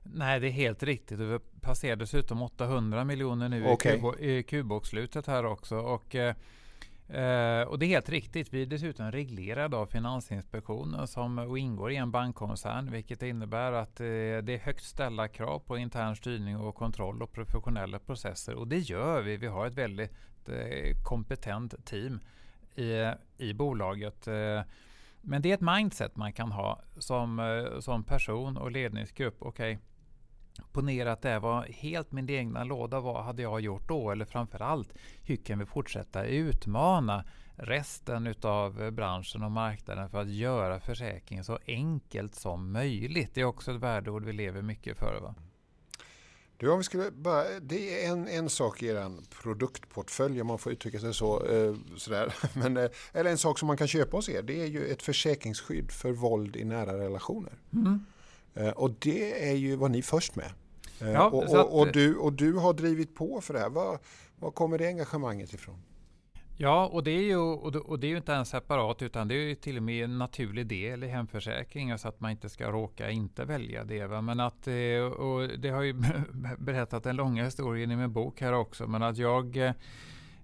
Nej, 0.03 0.39
det 0.39 0.47
är 0.47 0.51
helt 0.51 0.83
riktigt. 0.83 1.19
Vi 1.19 1.39
passerar 1.61 1.95
dessutom 1.95 2.41
800 2.41 3.03
miljoner 3.03 3.49
nu 3.49 3.67
okay. 3.67 4.01
i 4.19 4.43
kubbokslutet 4.43 5.27
här 5.27 5.45
också. 5.45 5.77
Och, 5.77 6.15
eh, 7.09 7.61
och 7.61 7.79
det 7.79 7.85
är 7.85 7.87
helt 7.87 8.09
riktigt. 8.09 8.53
Vi 8.53 8.61
är 8.61 8.65
dessutom 8.65 9.11
reglerade 9.11 9.77
av 9.77 9.85
Finansinspektionen 9.85 11.07
som, 11.07 11.39
och 11.39 11.57
ingår 11.57 11.91
i 11.91 11.95
en 11.95 12.11
bankkoncern, 12.11 12.91
vilket 12.91 13.23
innebär 13.23 13.71
att 13.71 13.99
eh, 13.99 14.05
det 14.05 14.53
är 14.53 14.59
högt 14.59 14.83
ställda 14.83 15.27
krav 15.27 15.59
på 15.59 15.77
intern 15.77 16.15
styrning 16.15 16.57
och 16.57 16.75
kontroll 16.75 17.21
och 17.21 17.31
professionella 17.31 17.99
processer. 17.99 18.55
Och 18.55 18.67
det 18.67 18.77
gör 18.77 19.21
vi. 19.21 19.37
Vi 19.37 19.47
har 19.47 19.67
ett 19.67 19.73
väldigt 19.73 20.11
eh, 20.49 21.03
kompetent 21.03 21.85
team 21.85 22.19
i, 22.75 23.13
i 23.37 23.53
bolaget. 23.53 24.27
Eh, 24.27 24.61
men 25.21 25.41
det 25.41 25.49
är 25.49 25.53
ett 25.53 25.79
mindset 25.79 26.15
man 26.15 26.33
kan 26.33 26.51
ha 26.51 26.81
som, 26.97 27.39
eh, 27.39 27.79
som 27.79 28.03
person 28.03 28.57
och 28.57 28.71
ledningsgrupp. 28.71 29.41
Okay, 29.41 29.77
Ponera 30.71 31.11
att 31.11 31.21
det 31.21 31.39
var 31.39 31.63
helt 31.63 32.11
min 32.11 32.29
egna 32.29 32.63
låda. 32.63 32.99
Vad 32.99 33.23
hade 33.23 33.41
jag 33.41 33.61
gjort 33.61 33.87
då? 33.87 34.11
Eller 34.11 34.25
framförallt, 34.25 34.93
hur 35.23 35.35
kan 35.35 35.59
vi 35.59 35.65
fortsätta 35.65 36.25
utmana 36.25 37.25
resten 37.55 38.35
av 38.41 38.91
branschen 38.91 39.43
och 39.43 39.51
marknaden 39.51 40.09
för 40.09 40.21
att 40.21 40.29
göra 40.29 40.79
försäkringen 40.79 41.43
så 41.43 41.59
enkelt 41.65 42.35
som 42.35 42.71
möjligt? 42.71 43.31
Det 43.33 43.41
är 43.41 43.45
också 43.45 43.71
ett 43.71 43.81
värdeord 43.81 44.25
vi 44.25 44.33
lever 44.33 44.61
mycket 44.61 44.97
för. 44.97 45.19
Va? 45.21 45.35
Du, 46.59 46.69
om 46.71 46.77
vi 46.77 46.83
skulle 46.83 47.11
bara, 47.11 47.59
det 47.61 48.05
är 48.05 48.11
en, 48.11 48.27
en 48.27 48.49
sak 48.49 48.83
i 48.83 48.87
er 48.87 49.11
produktportfölj, 49.41 50.41
om 50.41 50.47
man 50.47 50.59
får 50.59 50.71
uttrycka 50.71 50.99
sig 50.99 51.13
så. 51.13 51.45
Eh, 51.45 51.75
sådär. 51.97 52.33
Men, 52.53 52.77
eh, 52.77 52.89
eller 53.13 53.31
en 53.31 53.37
sak 53.37 53.59
som 53.59 53.67
man 53.67 53.77
kan 53.77 53.87
köpa 53.87 54.17
hos 54.17 54.29
er, 54.29 54.41
det 54.41 54.61
är 54.61 54.65
ju 54.65 54.85
ett 54.85 55.01
försäkringsskydd 55.01 55.91
för 55.91 56.11
våld 56.11 56.55
i 56.55 56.63
nära 56.63 56.97
relationer. 56.97 57.53
Mm. 57.73 58.05
Eh, 58.59 58.69
och 58.69 58.91
det 58.99 59.49
är 59.49 59.55
ju 59.55 59.75
vad 59.75 59.91
ni 59.91 60.01
först 60.01 60.35
med. 60.35 60.51
Ja, 60.99 61.29
och, 61.29 61.43
och, 61.43 61.79
och, 61.79 61.91
du, 61.91 62.15
och 62.15 62.33
du 62.33 62.53
har 62.53 62.73
drivit 62.73 63.15
på 63.15 63.41
för 63.41 63.53
det 63.53 63.59
här. 63.59 63.69
Var, 63.69 63.99
var 64.35 64.51
kommer 64.51 64.77
det 64.77 64.87
engagemanget 64.87 65.53
ifrån? 65.53 65.75
Ja, 66.61 66.87
och 66.87 67.03
det 67.03 67.11
är 67.11 67.21
ju, 67.21 67.37
och 67.37 67.99
det 67.99 68.07
är 68.07 68.09
ju 68.09 68.17
inte 68.17 68.31
ens 68.31 68.49
separat 68.49 69.01
utan 69.01 69.27
det 69.27 69.35
är 69.35 69.47
ju 69.47 69.55
till 69.55 69.77
och 69.77 69.83
med 69.83 70.03
en 70.03 70.17
naturlig 70.17 70.67
del 70.67 71.03
i 71.03 71.07
hemförsäkringen 71.07 71.99
så 71.99 72.07
att 72.07 72.19
man 72.19 72.31
inte 72.31 72.49
ska 72.49 72.71
råka 72.71 73.09
inte 73.09 73.45
välja 73.45 73.83
det. 73.83 74.07
Va? 74.07 74.21
Men 74.21 74.39
att, 74.39 74.67
eh, 74.67 75.01
och 75.01 75.59
det 75.59 75.69
har 75.69 75.81
ju 75.81 75.93
berättat 76.57 77.05
en 77.05 77.15
långa 77.15 77.45
historia 77.45 77.83
i 77.83 77.87
min 77.87 78.13
bok 78.13 78.41
här 78.41 78.53
också, 78.53 78.87
men 78.87 79.03
att 79.03 79.17
jag 79.17 79.57
eh, 79.57 79.71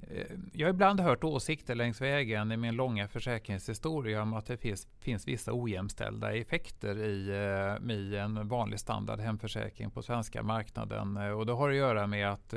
Eh, 0.02 0.38
jag 0.54 0.68
har 0.68 0.74
ibland 0.74 1.00
hört 1.00 1.24
åsikter 1.24 1.76
längs 1.76 2.02
vägen 2.02 2.52
i 2.52 2.58
min 2.58 2.76
långa 2.76 3.08
försäkringshistoria 3.08 4.22
om 4.22 4.34
att 4.34 4.46
det 4.46 4.58
finns, 4.58 4.88
finns 5.00 5.28
vissa 5.28 5.52
ojämställda 5.54 6.34
effekter 6.34 6.98
i, 6.98 7.30
eh, 7.30 7.96
i 7.96 8.18
en 8.18 8.48
vanlig 8.48 8.80
standard 8.80 9.20
hemförsäkring 9.20 9.92
på 9.92 10.02
svenska 10.02 10.44
marknaden. 10.44 11.18
Eh, 11.18 11.30
och 11.30 11.46
det 11.46 11.54
har 11.54 11.70
att 11.70 11.76
göra 11.76 12.08
med 12.08 12.30
att 12.30 12.54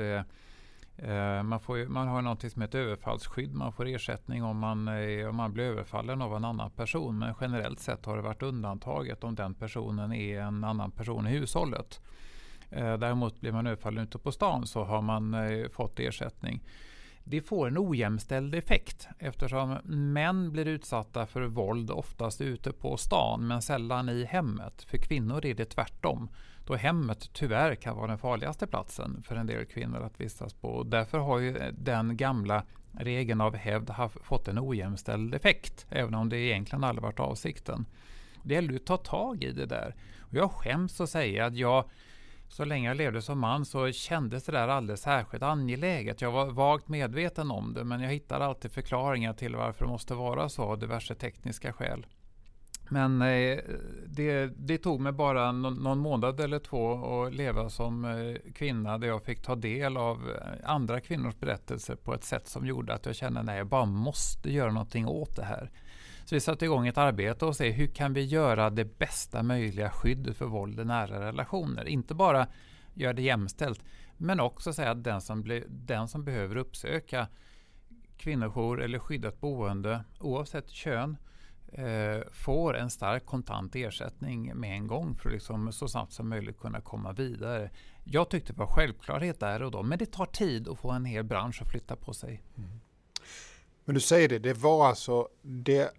man, 1.43 1.59
får, 1.59 1.85
man 1.85 2.07
har 2.07 2.21
något 2.21 2.51
som 2.51 2.61
heter 2.61 2.79
överfallsskydd. 2.79 3.53
Man 3.55 3.73
får 3.73 3.87
ersättning 3.87 4.43
om 4.43 4.57
man, 4.57 4.87
om 5.29 5.35
man 5.35 5.53
blir 5.53 5.63
överfallen 5.63 6.21
av 6.21 6.35
en 6.35 6.45
annan 6.45 6.71
person. 6.71 7.19
Men 7.19 7.35
generellt 7.41 7.79
sett 7.79 8.05
har 8.05 8.15
det 8.15 8.21
varit 8.21 8.41
undantaget 8.41 9.23
om 9.23 9.35
den 9.35 9.53
personen 9.53 10.13
är 10.13 10.41
en 10.41 10.63
annan 10.63 10.91
person 10.91 11.27
i 11.27 11.29
hushållet. 11.29 12.01
Däremot 12.69 13.41
blir 13.41 13.51
man 13.51 13.67
överfallen 13.67 14.03
ute 14.03 14.17
på 14.17 14.31
stan 14.31 14.67
så 14.67 14.83
har 14.83 15.01
man 15.01 15.35
fått 15.71 15.99
ersättning. 15.99 16.61
Det 17.31 17.41
får 17.41 17.67
en 17.67 17.77
ojämställd 17.77 18.55
effekt 18.55 19.07
eftersom 19.19 19.77
män 19.83 20.51
blir 20.51 20.67
utsatta 20.67 21.25
för 21.25 21.41
våld 21.41 21.91
oftast 21.91 22.41
ute 22.41 22.71
på 22.71 22.97
stan 22.97 23.47
men 23.47 23.61
sällan 23.61 24.09
i 24.09 24.25
hemmet. 24.25 24.81
För 24.81 24.97
kvinnor 24.97 25.45
är 25.45 25.53
det 25.53 25.65
tvärtom 25.65 26.29
då 26.65 26.75
hemmet 26.75 27.29
tyvärr 27.33 27.75
kan 27.75 27.95
vara 27.95 28.07
den 28.07 28.17
farligaste 28.17 28.67
platsen 28.67 29.23
för 29.23 29.35
en 29.35 29.47
del 29.47 29.65
kvinnor 29.65 30.01
att 30.01 30.19
vistas 30.19 30.53
på. 30.53 30.83
därför 30.83 31.17
har 31.17 31.39
ju 31.39 31.71
den 31.77 32.17
gamla 32.17 32.63
regeln 32.91 33.41
av 33.41 33.55
hävd 33.55 33.91
fått 34.23 34.47
en 34.47 34.59
ojämställd 34.59 35.35
effekt, 35.35 35.85
även 35.89 36.15
om 36.15 36.29
det 36.29 36.37
egentligen 36.37 36.83
aldrig 36.83 37.03
varit 37.03 37.19
avsikten. 37.19 37.85
Det 38.43 38.53
gäller 38.53 38.75
att 38.75 38.85
ta 38.85 38.97
tag 38.97 39.43
i 39.43 39.51
det 39.51 39.65
där. 39.65 39.95
Och 40.19 40.35
jag 40.35 40.51
skäms 40.51 41.01
att 41.01 41.09
säga 41.09 41.45
att 41.45 41.55
jag 41.55 41.89
så 42.49 42.65
länge 42.65 42.87
jag 42.87 42.97
levde 42.97 43.21
som 43.21 43.39
man 43.39 43.65
så 43.65 43.91
kändes 43.91 44.43
det 44.43 44.51
där 44.51 44.67
alldeles 44.67 45.01
särskilt 45.01 45.43
angeläget. 45.43 46.21
Jag 46.21 46.31
var 46.31 46.45
vagt 46.45 46.87
medveten 46.87 47.51
om 47.51 47.73
det 47.73 47.83
men 47.83 48.01
jag 48.01 48.09
hittade 48.09 48.45
alltid 48.45 48.71
förklaringar 48.71 49.33
till 49.33 49.55
varför 49.55 49.85
det 49.85 49.91
måste 49.91 50.13
vara 50.13 50.49
så 50.49 50.63
av 50.63 50.79
diverse 50.79 51.15
tekniska 51.15 51.73
skäl. 51.73 52.05
Men 52.91 53.21
eh, 53.21 53.59
det, 54.07 54.45
det, 54.45 54.77
tog 54.77 55.01
mig 55.01 55.11
bara 55.11 55.51
någon, 55.51 55.73
någon, 55.73 55.99
månad 55.99 56.39
eller 56.39 56.59
två 56.59 56.93
att 57.23 57.33
leva 57.33 57.69
som 57.69 58.05
eh, 58.05 58.51
kvinna 58.53 58.97
där 58.97 59.07
jag 59.07 59.23
fick 59.23 59.41
ta 59.41 59.55
del 59.55 59.97
av 59.97 60.29
eh, 60.29 60.69
andra 60.71 61.01
kvinnors 61.01 61.35
berättelser 61.35 61.95
på 61.95 62.13
ett 62.13 62.23
sätt 62.23 62.47
som 62.47 62.65
gjorde 62.65 62.93
att 62.93 63.05
jag 63.05 63.15
kände 63.15 63.39
att 63.39 63.57
jag 63.57 63.67
bara 63.67 63.85
måste 63.85 64.51
göra 64.51 64.71
någonting 64.71 65.07
åt 65.07 65.35
det 65.35 65.45
här. 65.45 65.71
Så 66.29 66.35
vi 66.35 66.39
satte 66.39 66.65
igång 66.65 66.87
ett 66.87 66.97
arbete 66.97 67.45
och 67.45 67.55
se 67.55 67.71
hur 67.71 67.87
kan 67.87 68.13
vi 68.13 68.25
göra 68.25 68.69
det 68.69 68.85
bästa 68.99 69.43
möjliga 69.43 69.89
skyddet 69.89 70.37
för 70.37 70.45
våld 70.45 70.79
i 70.79 70.85
nära 70.85 71.27
relationer. 71.27 71.87
Inte 71.87 72.13
bara 72.13 72.47
göra 72.93 73.13
det 73.13 73.21
jämställt 73.21 73.83
men 74.17 74.39
också 74.39 74.73
säga 74.73 74.91
att 74.91 75.03
den 75.03 75.21
som, 75.21 75.41
blir, 75.41 75.65
den 75.69 76.07
som 76.07 76.23
behöver 76.23 76.55
uppsöka 76.55 77.27
kvinnojour 78.17 78.81
eller 78.81 78.99
skyddat 78.99 79.41
boende 79.41 80.03
oavsett 80.19 80.69
kön 80.69 81.17
eh, 81.71 82.19
får 82.31 82.77
en 82.77 82.89
stark 82.89 83.25
kontant 83.25 83.75
ersättning 83.75 84.55
med 84.55 84.75
en 84.75 84.87
gång 84.87 85.15
för 85.15 85.29
att 85.29 85.33
liksom 85.33 85.71
så 85.71 85.87
snabbt 85.87 86.13
som 86.13 86.29
möjligt 86.29 86.59
kunna 86.59 86.81
komma 86.81 87.11
vidare. 87.11 87.69
Jag 88.03 88.29
tyckte 88.29 88.53
det 88.53 88.59
var 88.59 88.67
självklarhet 88.67 89.39
där 89.39 89.63
och 89.63 89.71
då, 89.71 89.83
men 89.83 89.97
det 89.97 90.11
tar 90.11 90.25
tid 90.25 90.67
att 90.67 90.79
få 90.79 90.91
en 90.91 91.05
hel 91.05 91.23
bransch 91.23 91.61
att 91.61 91.71
flytta 91.71 91.95
på 91.95 92.13
sig. 92.13 92.43
Mm. 92.57 92.69
Men 93.85 93.95
du 93.95 94.01
säger 94.01 94.29
det, 94.29 94.39
det 94.39 94.53
var 94.53 94.87
alltså, 94.87 95.27
det, 95.41 95.93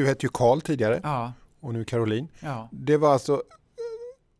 du 0.00 0.06
hette 0.06 0.26
ju 0.26 0.30
Karl 0.34 0.60
tidigare 0.60 1.00
ja. 1.02 1.32
och 1.60 1.74
nu 1.74 1.84
Caroline. 1.84 2.28
Ja. 2.40 2.68
Det 2.72 2.96
var 2.96 3.12
alltså, 3.12 3.42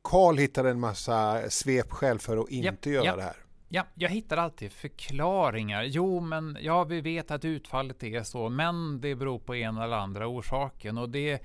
Karl 0.05 0.39
hittade 0.39 0.71
en 0.71 0.81
massa 0.81 1.51
svepskäl 1.51 2.19
för 2.19 2.37
att 2.37 2.51
inte 2.51 2.91
yep, 2.91 3.05
göra 3.05 3.05
yep. 3.05 3.17
det 3.17 3.23
här. 3.23 3.37
Ja, 3.69 3.87
jag 3.95 4.09
hittar 4.09 4.37
alltid 4.37 4.73
förklaringar. 4.73 5.83
Jo, 5.83 6.21
men 6.21 6.59
ja, 6.61 6.85
vi 6.85 7.01
vet 7.01 7.31
att 7.31 7.45
utfallet 7.45 8.03
är 8.03 8.23
så, 8.23 8.49
men 8.49 9.01
det 9.01 9.15
beror 9.15 9.39
på 9.39 9.55
en 9.55 9.79
eller 9.79 9.97
andra 9.97 10.27
orsaken. 10.27 10.99
Och, 10.99 11.09
det, 11.09 11.43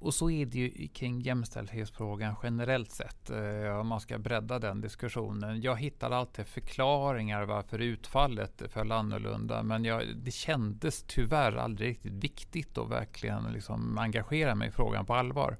och 0.00 0.14
så 0.14 0.30
är 0.30 0.46
det 0.46 0.58
ju 0.58 0.88
kring 0.88 1.20
jämställdhetsfrågan 1.20 2.34
generellt 2.42 2.92
sett, 2.92 3.30
eh, 3.30 3.80
om 3.80 3.86
man 3.86 4.00
ska 4.00 4.18
bredda 4.18 4.58
den 4.58 4.80
diskussionen. 4.80 5.60
Jag 5.60 5.76
hittar 5.76 6.10
alltid 6.10 6.46
förklaringar 6.46 7.44
varför 7.44 7.78
utfallet 7.78 8.62
föll 8.68 8.92
annorlunda, 8.92 9.62
men 9.62 9.84
jag, 9.84 10.02
det 10.16 10.30
kändes 10.30 11.04
tyvärr 11.06 11.56
aldrig 11.56 12.00
riktigt 12.22 12.56
viktigt 12.56 12.78
att 12.78 12.90
verkligen 12.90 13.52
liksom 13.52 13.98
engagera 13.98 14.54
mig 14.54 14.68
i 14.68 14.70
frågan 14.70 15.06
på 15.06 15.14
allvar. 15.14 15.56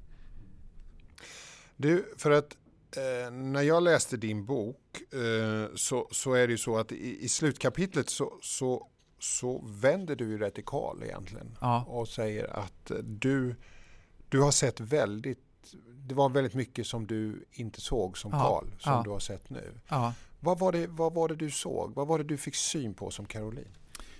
Du, 1.76 2.14
för 2.18 2.30
att 2.30 2.56
eh, 2.96 3.30
när 3.30 3.62
jag 3.62 3.82
läste 3.82 4.16
din 4.16 4.46
bok 4.46 5.00
eh, 5.12 5.74
så, 5.74 6.08
så 6.10 6.34
är 6.34 6.46
det 6.46 6.50
ju 6.50 6.58
så 6.58 6.78
att 6.78 6.92
i, 6.92 7.24
i 7.24 7.28
slutkapitlet 7.28 8.10
så, 8.10 8.38
så, 8.42 8.88
så 9.18 9.64
vänder 9.66 10.16
du 10.16 10.24
ju 10.24 10.50
Karl 10.66 11.02
egentligen. 11.02 11.58
Ja. 11.60 11.84
Och 11.88 12.08
säger 12.08 12.58
att 12.58 12.92
du, 13.02 13.56
du 14.28 14.40
har 14.40 14.50
sett 14.50 14.80
väldigt, 14.80 15.38
det 16.06 16.14
var 16.14 16.28
väldigt 16.28 16.54
mycket 16.54 16.86
som 16.86 17.06
du 17.06 17.44
inte 17.52 17.80
såg 17.80 18.18
som 18.18 18.30
Karl, 18.30 18.64
som 18.78 18.92
ja. 18.92 19.02
du 19.04 19.10
har 19.10 19.18
sett 19.18 19.50
nu. 19.50 19.72
Ja. 19.88 20.14
Vad, 20.40 20.58
var 20.58 20.72
det, 20.72 20.86
vad 20.86 21.14
var 21.14 21.28
det 21.28 21.36
du 21.36 21.50
såg? 21.50 21.94
Vad 21.94 22.06
var 22.06 22.18
det 22.18 22.24
du 22.24 22.36
fick 22.36 22.54
syn 22.54 22.94
på 22.94 23.10
som 23.10 23.26
Caroline? 23.26 23.76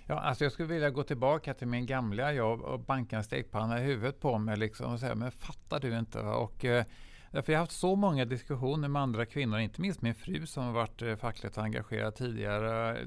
Ja, 0.07 0.21
alltså 0.21 0.45
jag 0.45 0.53
skulle 0.53 0.69
vilja 0.69 0.91
gå 0.91 1.03
tillbaka 1.03 1.55
till 1.55 1.67
min 1.67 1.87
gamla 1.87 2.33
jobb 2.33 2.61
och 2.61 2.81
banka 2.81 3.17
en 3.17 3.25
stekpanna 3.25 3.81
i 3.81 3.85
huvudet 3.85 4.21
på 4.21 4.39
mig 4.39 4.57
liksom 4.57 4.93
och 4.93 5.01
säga, 5.01 5.15
men 5.15 5.31
fattar 5.31 5.81
du 5.81 5.99
inte? 5.99 6.21
Och, 6.21 6.65
eh, 6.65 6.85
Därför 7.31 7.53
jag 7.53 7.59
har 7.59 7.63
haft 7.63 7.79
så 7.79 7.97
många 7.97 8.25
diskussioner 8.25 8.89
med 8.89 9.03
andra 9.03 9.27
kvinnor, 9.27 9.59
inte 9.59 9.81
minst 9.81 10.03
min 10.03 10.15
fru 10.15 10.47
som 10.47 10.65
har 10.65 10.73
varit 10.73 11.03
eh, 11.03 11.17
fackligt 11.17 11.59
engagerad 11.59 12.15
tidigare. 12.15 12.99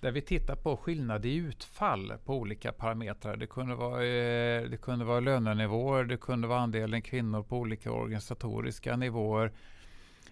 Där 0.00 0.10
vi 0.10 0.22
tittar 0.22 0.56
på 0.56 0.76
skillnad 0.76 1.26
i 1.26 1.34
utfall 1.34 2.12
på 2.24 2.34
olika 2.34 2.72
parametrar. 2.72 3.36
Det 3.36 3.46
kunde 3.46 3.74
vara, 3.74 4.04
eh, 4.04 4.62
det 4.62 4.76
kunde 4.82 5.04
vara 5.04 5.20
lönenivåer, 5.20 6.04
det 6.04 6.16
kunde 6.16 6.48
vara 6.48 6.60
andelen 6.60 7.02
kvinnor 7.02 7.42
på 7.42 7.56
olika 7.56 7.92
organisatoriska 7.92 8.96
nivåer. 8.96 9.52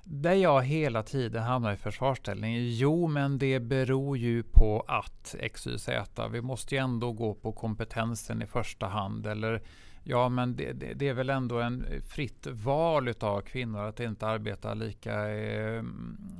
Där 0.04 0.34
jag 0.34 0.62
hela 0.62 1.02
tiden 1.02 1.42
hamnar 1.42 1.72
i 1.72 1.76
försvarsställning. 1.76 2.56
Jo, 2.58 3.06
men 3.06 3.38
det 3.38 3.60
beror 3.60 4.18
ju 4.18 4.42
på 4.42 4.84
att 4.88 5.34
X, 5.38 5.66
Y, 5.66 5.78
Z. 5.78 6.28
Vi 6.28 6.40
måste 6.40 6.74
ju 6.74 6.78
ändå 6.78 7.12
gå 7.12 7.34
på 7.34 7.52
kompetensen 7.52 8.42
i 8.42 8.46
första 8.46 8.86
hand. 8.86 9.26
Eller 9.26 9.62
Ja, 10.08 10.28
men 10.28 10.56
det, 10.56 10.72
det, 10.72 10.94
det, 10.94 11.08
är 11.08 11.14
väl 11.14 11.30
ändå 11.30 11.60
en 11.60 11.84
eh, 11.84 12.02
fritt 12.02 12.46
val 12.46 13.14
av 13.20 13.40
kvinnor 13.40 13.80
att 13.80 14.00
inte 14.00 14.26
arbeta 14.26 14.74
lika 14.74 15.30
eh, 15.30 15.84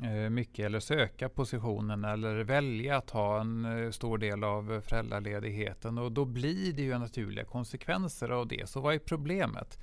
eh, 0.03 0.31
mycket 0.31 0.67
eller 0.67 0.81
söka 0.81 1.29
positionen 1.29 2.05
eller 2.05 2.45
välja 2.45 2.97
att 2.97 3.11
ha 3.11 3.41
en 3.41 3.65
eh, 3.65 3.91
stor 3.91 4.19
del 4.19 4.45
av 4.45 4.81
föräldraledigheten. 4.81 5.99
Och 5.99 6.13
då 6.13 6.25
blir 6.25 6.73
det 6.73 6.83
ju 6.83 6.99
naturliga 6.99 7.45
konsekvenser 7.45 8.29
av 8.29 8.49
det. 8.49 8.69
Så 8.69 8.81
vad 8.81 8.95
är 8.95 8.99
problemet? 8.99 9.79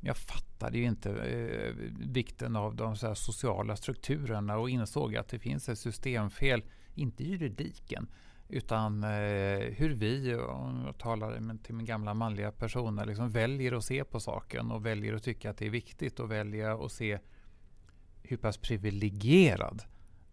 Jag 0.00 0.16
fattade 0.16 0.78
ju 0.78 0.84
inte 0.84 1.10
eh, 1.10 1.74
vikten 2.00 2.56
av 2.56 2.76
de 2.76 2.96
så 2.96 3.14
sociala 3.14 3.76
strukturerna 3.76 4.58
och 4.58 4.70
insåg 4.70 5.16
att 5.16 5.28
det 5.28 5.38
finns 5.38 5.68
ett 5.68 5.78
systemfel, 5.78 6.62
inte 6.94 7.22
i 7.24 7.26
juridiken, 7.26 8.06
utan 8.52 9.04
eh, 9.04 9.58
hur 9.58 9.94
vi, 9.94 10.34
om 10.34 10.82
jag 10.86 10.98
talar 10.98 11.58
till 11.62 11.74
min 11.74 11.86
gamla 11.86 12.14
manliga 12.14 12.52
personer, 12.52 13.06
liksom 13.06 13.30
väljer 13.30 13.72
att 13.72 13.84
se 13.84 14.04
på 14.04 14.20
saken 14.20 14.70
och 14.70 14.86
väljer 14.86 15.14
att 15.14 15.22
tycka 15.22 15.50
att 15.50 15.56
det 15.56 15.66
är 15.66 15.70
viktigt 15.70 16.20
och 16.20 16.30
välja 16.30 16.74
att 16.74 16.92
se 16.92 17.18
hur 18.22 18.36
pass 18.36 18.56
privilegierad 18.56 19.82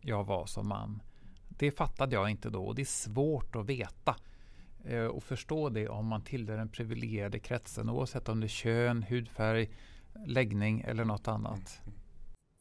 jag 0.02 0.24
var 0.24 0.46
som 0.46 0.68
man. 0.68 1.02
Det 1.50 1.72
fattade 1.72 2.16
jag 2.16 2.30
inte 2.30 2.50
då 2.50 2.66
och 2.66 2.76
det 2.76 2.82
är 2.82 2.86
svårt 2.86 3.56
att 3.56 3.66
veta 3.66 4.16
eh, 4.86 5.06
och 5.06 5.24
förstå 5.24 5.70
det 5.70 5.88
om 5.88 6.06
man 6.06 6.24
tillhör 6.24 6.58
den 6.58 6.70
privilegierade 6.70 7.40
kretsen 7.40 7.90
oavsett 7.90 8.30
om 8.30 8.40
det 8.40 8.46
är 8.46 8.48
kön, 8.48 9.04
hudfärg, 9.04 9.70
läggning 10.26 10.82
eller 10.82 11.06
något 11.06 11.28
annat. 11.28 11.82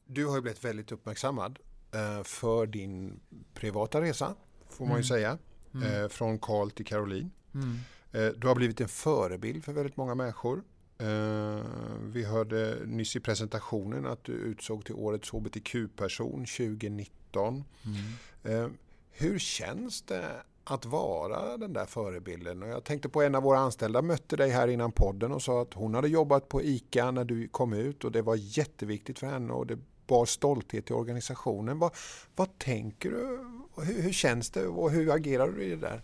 Du 0.06 0.26
har 0.26 0.36
ju 0.36 0.42
blivit 0.42 0.64
väldigt 0.64 0.92
uppmärksammad 0.92 1.58
eh, 1.94 2.22
för 2.22 2.66
din 2.66 3.20
privata 3.54 4.00
resa 4.00 4.34
får 4.68 4.84
man 4.84 4.94
ju 4.94 4.94
mm. 4.94 5.04
säga. 5.04 5.38
Mm. 5.74 6.02
Eh, 6.02 6.08
från 6.08 6.38
Karl 6.38 6.70
till 6.70 6.86
Caroline. 6.86 7.30
Mm. 7.54 7.78
Eh, 8.12 8.32
du 8.36 8.46
har 8.46 8.54
blivit 8.54 8.80
en 8.80 8.88
förebild 8.88 9.64
för 9.64 9.72
väldigt 9.72 9.96
många 9.96 10.14
människor. 10.14 10.62
Eh, 10.98 11.60
vi 12.02 12.24
hörde 12.24 12.78
nyss 12.86 13.16
i 13.16 13.20
presentationen 13.20 14.06
att 14.06 14.24
du 14.24 14.32
utsåg 14.32 14.84
till 14.84 14.94
årets 14.94 15.30
hbtq-person 15.30 16.46
2019. 16.46 17.64
Mm. 17.84 18.64
Eh, 18.64 18.70
hur 19.10 19.38
känns 19.38 20.02
det 20.02 20.24
att 20.64 20.84
vara 20.84 21.56
den 21.56 21.72
där 21.72 21.86
förebilden? 21.86 22.62
Och 22.62 22.68
jag 22.68 22.84
tänkte 22.84 23.08
på 23.08 23.22
en 23.22 23.34
av 23.34 23.42
våra 23.42 23.58
anställda 23.58 24.02
mötte 24.02 24.36
dig 24.36 24.50
här 24.50 24.68
innan 24.68 24.92
podden 24.92 25.32
och 25.32 25.42
sa 25.42 25.62
att 25.62 25.74
hon 25.74 25.94
hade 25.94 26.08
jobbat 26.08 26.48
på 26.48 26.62
ICA 26.62 27.10
när 27.10 27.24
du 27.24 27.48
kom 27.48 27.72
ut 27.72 28.04
och 28.04 28.12
det 28.12 28.22
var 28.22 28.36
jätteviktigt 28.36 29.18
för 29.18 29.26
henne 29.26 29.52
och 29.52 29.66
det 29.66 29.78
bar 30.08 30.24
stolthet 30.24 30.90
i 30.90 30.92
organisationen. 30.92 31.78
Vad, 31.78 31.92
vad 32.36 32.58
tänker 32.58 33.10
du? 33.10 33.44
Hur, 33.82 34.02
hur 34.02 34.12
känns 34.12 34.50
det 34.50 34.66
och 34.66 34.90
hur 34.90 35.14
agerar 35.14 35.48
du 35.48 35.62
i 35.62 35.68
det 35.68 35.76
där? 35.76 36.02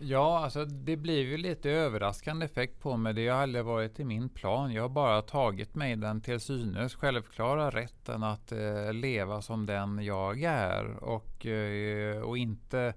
Ja, 0.00 0.38
alltså 0.44 0.64
det 0.64 0.96
blir 0.96 1.22
ju 1.22 1.36
lite 1.36 1.70
överraskande 1.70 2.46
effekt 2.46 2.80
på 2.80 2.96
mig. 2.96 3.14
Det 3.14 3.28
har 3.28 3.42
aldrig 3.42 3.64
varit 3.64 4.00
i 4.00 4.04
min 4.04 4.28
plan. 4.28 4.72
Jag 4.72 4.82
har 4.82 4.88
bara 4.88 5.22
tagit 5.22 5.74
mig 5.74 5.96
den 5.96 6.20
till 6.20 6.40
synes 6.40 6.94
självklara 6.94 7.70
rätten 7.70 8.22
att 8.22 8.52
eh, 8.52 8.92
leva 8.92 9.42
som 9.42 9.66
den 9.66 10.04
jag 10.04 10.42
är 10.42 11.04
och, 11.04 11.46
eh, 11.46 12.20
och 12.20 12.38
inte 12.38 12.94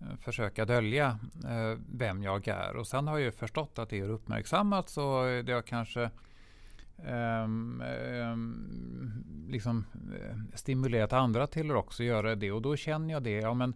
eh, 0.00 0.16
försöka 0.20 0.64
dölja 0.64 1.18
eh, 1.44 1.78
vem 1.92 2.22
jag 2.22 2.48
är. 2.48 2.76
Och 2.76 2.86
sen 2.86 3.08
har 3.08 3.18
jag 3.18 3.34
förstått 3.34 3.78
att 3.78 3.90
det 3.90 4.00
har 4.00 4.10
uppmärksammats 4.10 4.96
och 4.96 5.44
det 5.44 5.52
har 5.52 5.62
kanske 5.62 6.10
Um, 7.06 7.82
um, 8.32 9.48
liksom 9.48 9.84
eh, 10.20 10.36
stimulerat 10.54 11.12
andra 11.12 11.46
till 11.46 11.70
att 11.70 11.76
också 11.76 12.04
göra 12.04 12.34
det 12.34 12.52
och 12.52 12.62
då 12.62 12.76
känner 12.76 13.14
jag 13.14 13.22
det. 13.22 13.30
Ja, 13.40 13.54
men 13.54 13.74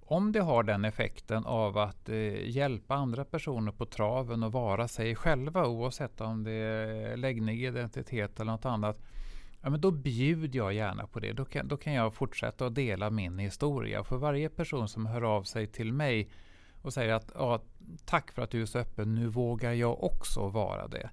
om 0.00 0.32
det 0.32 0.40
har 0.40 0.62
den 0.62 0.84
effekten 0.84 1.44
av 1.46 1.78
att 1.78 2.08
eh, 2.08 2.48
hjälpa 2.48 2.94
andra 2.94 3.24
personer 3.24 3.72
på 3.72 3.86
traven 3.86 4.42
och 4.42 4.52
vara 4.52 4.88
sig 4.88 5.14
själva 5.14 5.66
oavsett 5.66 6.20
om 6.20 6.44
det 6.44 6.52
är 6.52 7.16
läggning, 7.16 7.58
identitet 7.58 8.40
eller 8.40 8.52
något 8.52 8.64
annat. 8.64 8.98
Ja, 9.60 9.70
men 9.70 9.80
då 9.80 9.90
bjuder 9.90 10.58
jag 10.58 10.72
gärna 10.72 11.06
på 11.06 11.20
det. 11.20 11.32
Då 11.32 11.44
kan, 11.44 11.68
då 11.68 11.76
kan 11.76 11.92
jag 11.92 12.14
fortsätta 12.14 12.66
att 12.66 12.74
dela 12.74 13.10
min 13.10 13.38
historia. 13.38 14.04
För 14.04 14.16
varje 14.16 14.48
person 14.48 14.88
som 14.88 15.06
hör 15.06 15.22
av 15.22 15.42
sig 15.42 15.66
till 15.66 15.92
mig 15.92 16.30
och 16.82 16.92
säger 16.92 17.14
att 17.14 17.32
ja, 17.34 17.62
tack 18.04 18.32
för 18.32 18.42
att 18.42 18.50
du 18.50 18.62
är 18.62 18.66
så 18.66 18.78
öppen, 18.78 19.14
nu 19.14 19.26
vågar 19.26 19.72
jag 19.72 20.04
också 20.04 20.48
vara 20.48 20.88
det. 20.88 21.10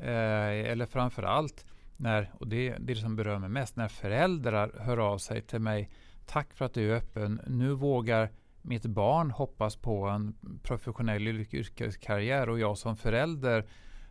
Eh, 0.00 0.70
eller 0.70 0.86
framförallt, 0.86 1.66
när, 1.96 2.32
och 2.38 2.48
det, 2.48 2.68
det 2.68 2.74
är 2.74 2.78
det 2.78 2.96
som 2.96 3.16
berör 3.16 3.38
mig 3.38 3.48
mest, 3.48 3.76
när 3.76 3.88
föräldrar 3.88 4.72
hör 4.80 4.96
av 4.96 5.18
sig 5.18 5.42
till 5.42 5.60
mig 5.60 5.90
Tack 6.26 6.54
för 6.54 6.64
att 6.64 6.74
du 6.74 6.92
är 6.92 6.96
öppen. 6.96 7.40
Nu 7.46 7.72
vågar 7.72 8.30
mitt 8.62 8.86
barn 8.86 9.30
hoppas 9.30 9.76
på 9.76 10.06
en 10.06 10.34
professionell 10.62 11.28
yrkeskarriär 11.28 12.48
och 12.48 12.58
jag 12.58 12.78
som 12.78 12.96
förälder 12.96 13.66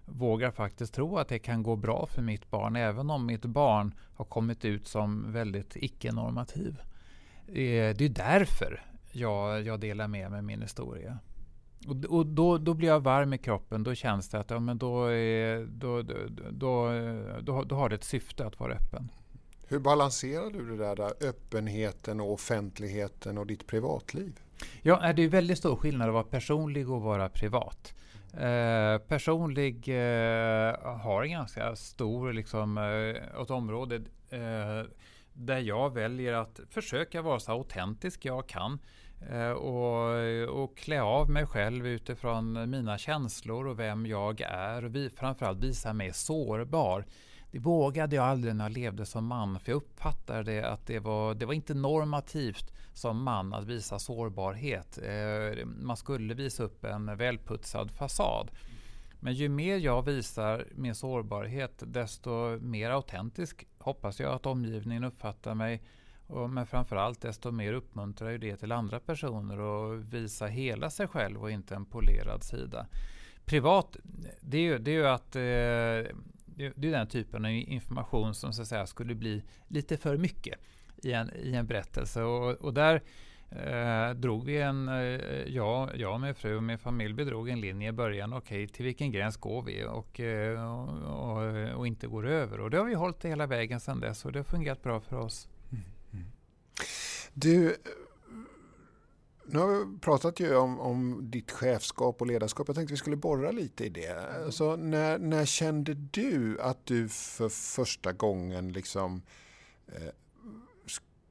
vågar 0.05 0.51
faktiskt 0.51 0.93
tro 0.93 1.17
att 1.17 1.27
det 1.27 1.39
kan 1.39 1.63
gå 1.63 1.75
bra 1.75 2.05
för 2.05 2.21
mitt 2.21 2.49
barn 2.49 2.75
även 2.75 3.09
om 3.09 3.25
mitt 3.25 3.45
barn 3.45 3.93
har 4.15 4.25
kommit 4.25 4.65
ut 4.65 4.87
som 4.87 5.33
väldigt 5.33 5.75
icke-normativ. 5.75 6.81
Eh, 7.47 7.95
det 7.95 8.01
är 8.01 8.09
därför 8.09 8.83
jag, 9.11 9.61
jag 9.61 9.79
delar 9.79 10.07
med 10.07 10.31
mig 10.31 10.41
min 10.41 10.61
historia. 10.61 11.19
Och, 11.87 12.17
och 12.17 12.25
då, 12.25 12.57
då, 12.57 12.73
blir 12.73 12.87
jag 12.87 12.99
varm 12.99 13.33
i 13.33 13.37
kroppen. 13.37 13.83
Då 13.83 13.95
känns 13.95 14.29
det 14.29 14.39
att 14.39 14.49
ja, 14.49 14.59
men 14.59 14.77
då, 14.77 15.05
är, 15.05 15.65
då, 15.65 16.01
då, 16.01 16.13
då, 16.51 16.91
då, 17.41 17.63
då 17.63 17.75
har 17.75 17.89
det 17.89 17.95
ett 17.95 18.03
syfte 18.03 18.45
att 18.45 18.59
vara 18.59 18.73
öppen. 18.73 19.09
Hur 19.67 19.79
balanserar 19.79 20.49
du 20.49 20.77
det 20.77 20.95
där, 20.95 21.27
öppenheten 21.27 22.19
och 22.19 22.33
offentligheten 22.33 23.37
och 23.37 23.47
ditt 23.47 23.67
privatliv? 23.67 24.39
Ja, 24.81 25.13
det 25.13 25.23
är 25.23 25.29
väldigt 25.29 25.57
stor 25.57 25.75
skillnad 25.75 26.07
att 26.07 26.13
vara 26.13 26.23
personlig 26.23 26.89
och 26.89 27.01
vara 27.01 27.29
privat. 27.29 27.93
Eh, 28.33 28.97
personlig 28.97 29.87
eh, 29.87 30.97
har 30.99 31.23
en 31.23 31.31
ganska 31.31 31.75
stor, 31.75 32.33
liksom, 32.33 32.77
eh, 32.77 33.41
ett 33.41 33.51
område 33.51 33.95
eh, 34.29 34.89
där 35.33 35.59
jag 35.59 35.93
väljer 35.93 36.33
att 36.33 36.59
försöka 36.69 37.21
vara 37.21 37.39
så 37.39 37.51
autentisk 37.51 38.25
jag 38.25 38.47
kan. 38.47 38.79
Eh, 39.29 39.49
och, 39.49 40.63
och 40.63 40.77
klä 40.77 41.01
av 41.01 41.29
mig 41.29 41.45
själv 41.45 41.87
utifrån 41.87 42.69
mina 42.69 42.97
känslor 42.97 43.67
och 43.67 43.79
vem 43.79 44.05
jag 44.05 44.41
är. 44.41 44.85
Och 44.85 44.95
vi, 44.95 45.09
framförallt 45.09 45.63
visa 45.63 45.93
mig 45.93 46.13
sårbar 46.13 47.05
det 47.55 47.59
vågade 47.59 48.15
jag 48.15 48.25
aldrig 48.25 48.55
när 48.55 48.65
jag 48.65 48.71
levde 48.71 49.05
som 49.05 49.25
man. 49.25 49.59
För 49.59 49.71
jag 49.71 49.77
uppfattade 49.77 50.67
att 50.67 50.87
det 50.87 50.99
var, 50.99 51.33
det 51.33 51.45
var 51.45 51.53
inte 51.53 51.73
normativt 51.73 52.73
som 52.93 53.23
man 53.23 53.53
att 53.53 53.65
visa 53.65 53.99
sårbarhet. 53.99 54.97
Eh, 54.97 55.65
man 55.65 55.97
skulle 55.97 56.33
visa 56.33 56.63
upp 56.63 56.83
en 56.83 57.17
välputsad 57.17 57.91
fasad. 57.91 58.51
Men 59.19 59.33
ju 59.33 59.49
mer 59.49 59.77
jag 59.77 60.05
visar 60.05 60.65
min 60.75 60.95
sårbarhet 60.95 61.83
desto 61.85 62.59
mer 62.59 62.89
autentisk 62.89 63.67
hoppas 63.77 64.19
jag 64.19 64.33
att 64.33 64.45
omgivningen 64.45 65.03
uppfattar 65.03 65.55
mig. 65.55 65.81
Och, 66.27 66.49
men 66.49 66.65
framförallt 66.65 67.21
desto 67.21 67.51
mer 67.51 67.73
uppmuntrar 67.73 68.29
ju 68.29 68.37
det 68.37 68.55
till 68.55 68.71
andra 68.71 68.99
personer 68.99 69.57
att 69.57 70.03
visa 70.03 70.45
hela 70.45 70.89
sig 70.89 71.07
själv 71.07 71.41
och 71.41 71.51
inte 71.51 71.75
en 71.75 71.85
polerad 71.85 72.43
sida. 72.43 72.87
Privat, 73.45 73.97
det 74.41 74.57
är 74.57 74.61
ju, 74.61 74.77
det 74.77 74.91
är 74.91 74.95
ju 74.95 75.07
att 75.07 75.35
eh, 75.35 76.15
det 76.55 76.87
är 76.87 76.91
den 76.91 77.07
typen 77.07 77.45
av 77.45 77.51
information 77.51 78.35
som 78.35 78.53
så 78.53 78.61
att 78.61 78.67
säga, 78.67 78.87
skulle 78.87 79.15
bli 79.15 79.43
lite 79.67 79.97
för 79.97 80.17
mycket 80.17 80.59
i 81.03 81.11
en, 81.11 81.31
i 81.35 81.55
en 81.55 81.67
berättelse. 81.67 82.23
Och, 82.23 82.51
och 82.51 82.73
där 82.73 83.01
eh, 83.49 84.09
drog 84.15 84.45
vi 84.45 84.61
en, 84.61 84.87
eh, 84.87 85.21
jag 85.47 86.13
och 86.13 86.21
min 86.21 86.35
fru 86.35 86.55
och 86.55 86.63
min 86.63 86.77
familj 86.77 87.13
bedrog 87.13 87.49
en 87.49 87.61
linje 87.61 87.89
i 87.89 87.91
början. 87.91 88.33
Okej, 88.33 88.63
okay, 88.63 88.67
till 88.67 88.85
vilken 88.85 89.11
gräns 89.11 89.37
går 89.37 89.63
vi 89.63 89.85
och, 89.85 90.19
eh, 90.19 90.79
och, 90.79 91.37
och, 91.37 91.77
och, 91.77 91.87
inte 91.87 92.07
går 92.07 92.27
över? 92.27 92.59
Och 92.59 92.69
det 92.69 92.77
har 92.77 92.85
vi 92.85 92.93
hållit 92.93 93.25
hela 93.25 93.47
vägen 93.47 93.79
sedan 93.79 93.99
dess 93.99 94.25
och 94.25 94.31
det 94.31 94.39
har 94.39 94.43
fungerat 94.43 94.83
bra 94.83 94.99
för 94.99 95.15
oss. 95.17 95.49
Mm. 96.79 97.57
Mm. 97.57 97.65
Du, 97.67 97.77
nu 99.45 99.59
har 99.59 99.67
vi 99.67 99.99
pratat 99.99 100.39
ju 100.39 100.55
om, 100.55 100.79
om 100.79 101.31
ditt 101.31 101.51
chefskap 101.51 102.21
och 102.21 102.27
ledarskap. 102.27 102.67
Jag 102.67 102.75
tänkte 102.75 102.93
vi 102.93 102.97
skulle 102.97 103.15
borra 103.15 103.51
lite 103.51 103.85
i 103.85 103.89
det. 103.89 104.43
Alltså, 104.45 104.75
när, 104.75 105.17
när 105.17 105.45
kände 105.45 105.93
du 105.93 106.61
att 106.61 106.85
du 106.85 107.09
för 107.09 107.49
första 107.49 108.11
gången 108.11 108.71
liksom, 108.71 109.21
eh, 109.87 110.09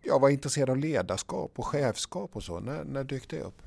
ja, 0.02 0.18
var 0.18 0.28
intresserad 0.28 0.70
av 0.70 0.76
ledarskap 0.76 1.58
och 1.58 1.66
chefskap 1.66 2.36
och 2.36 2.42
så? 2.42 2.60
När, 2.60 2.84
när 2.84 3.04
dök 3.04 3.28
det 3.28 3.40
upp? 3.40 3.62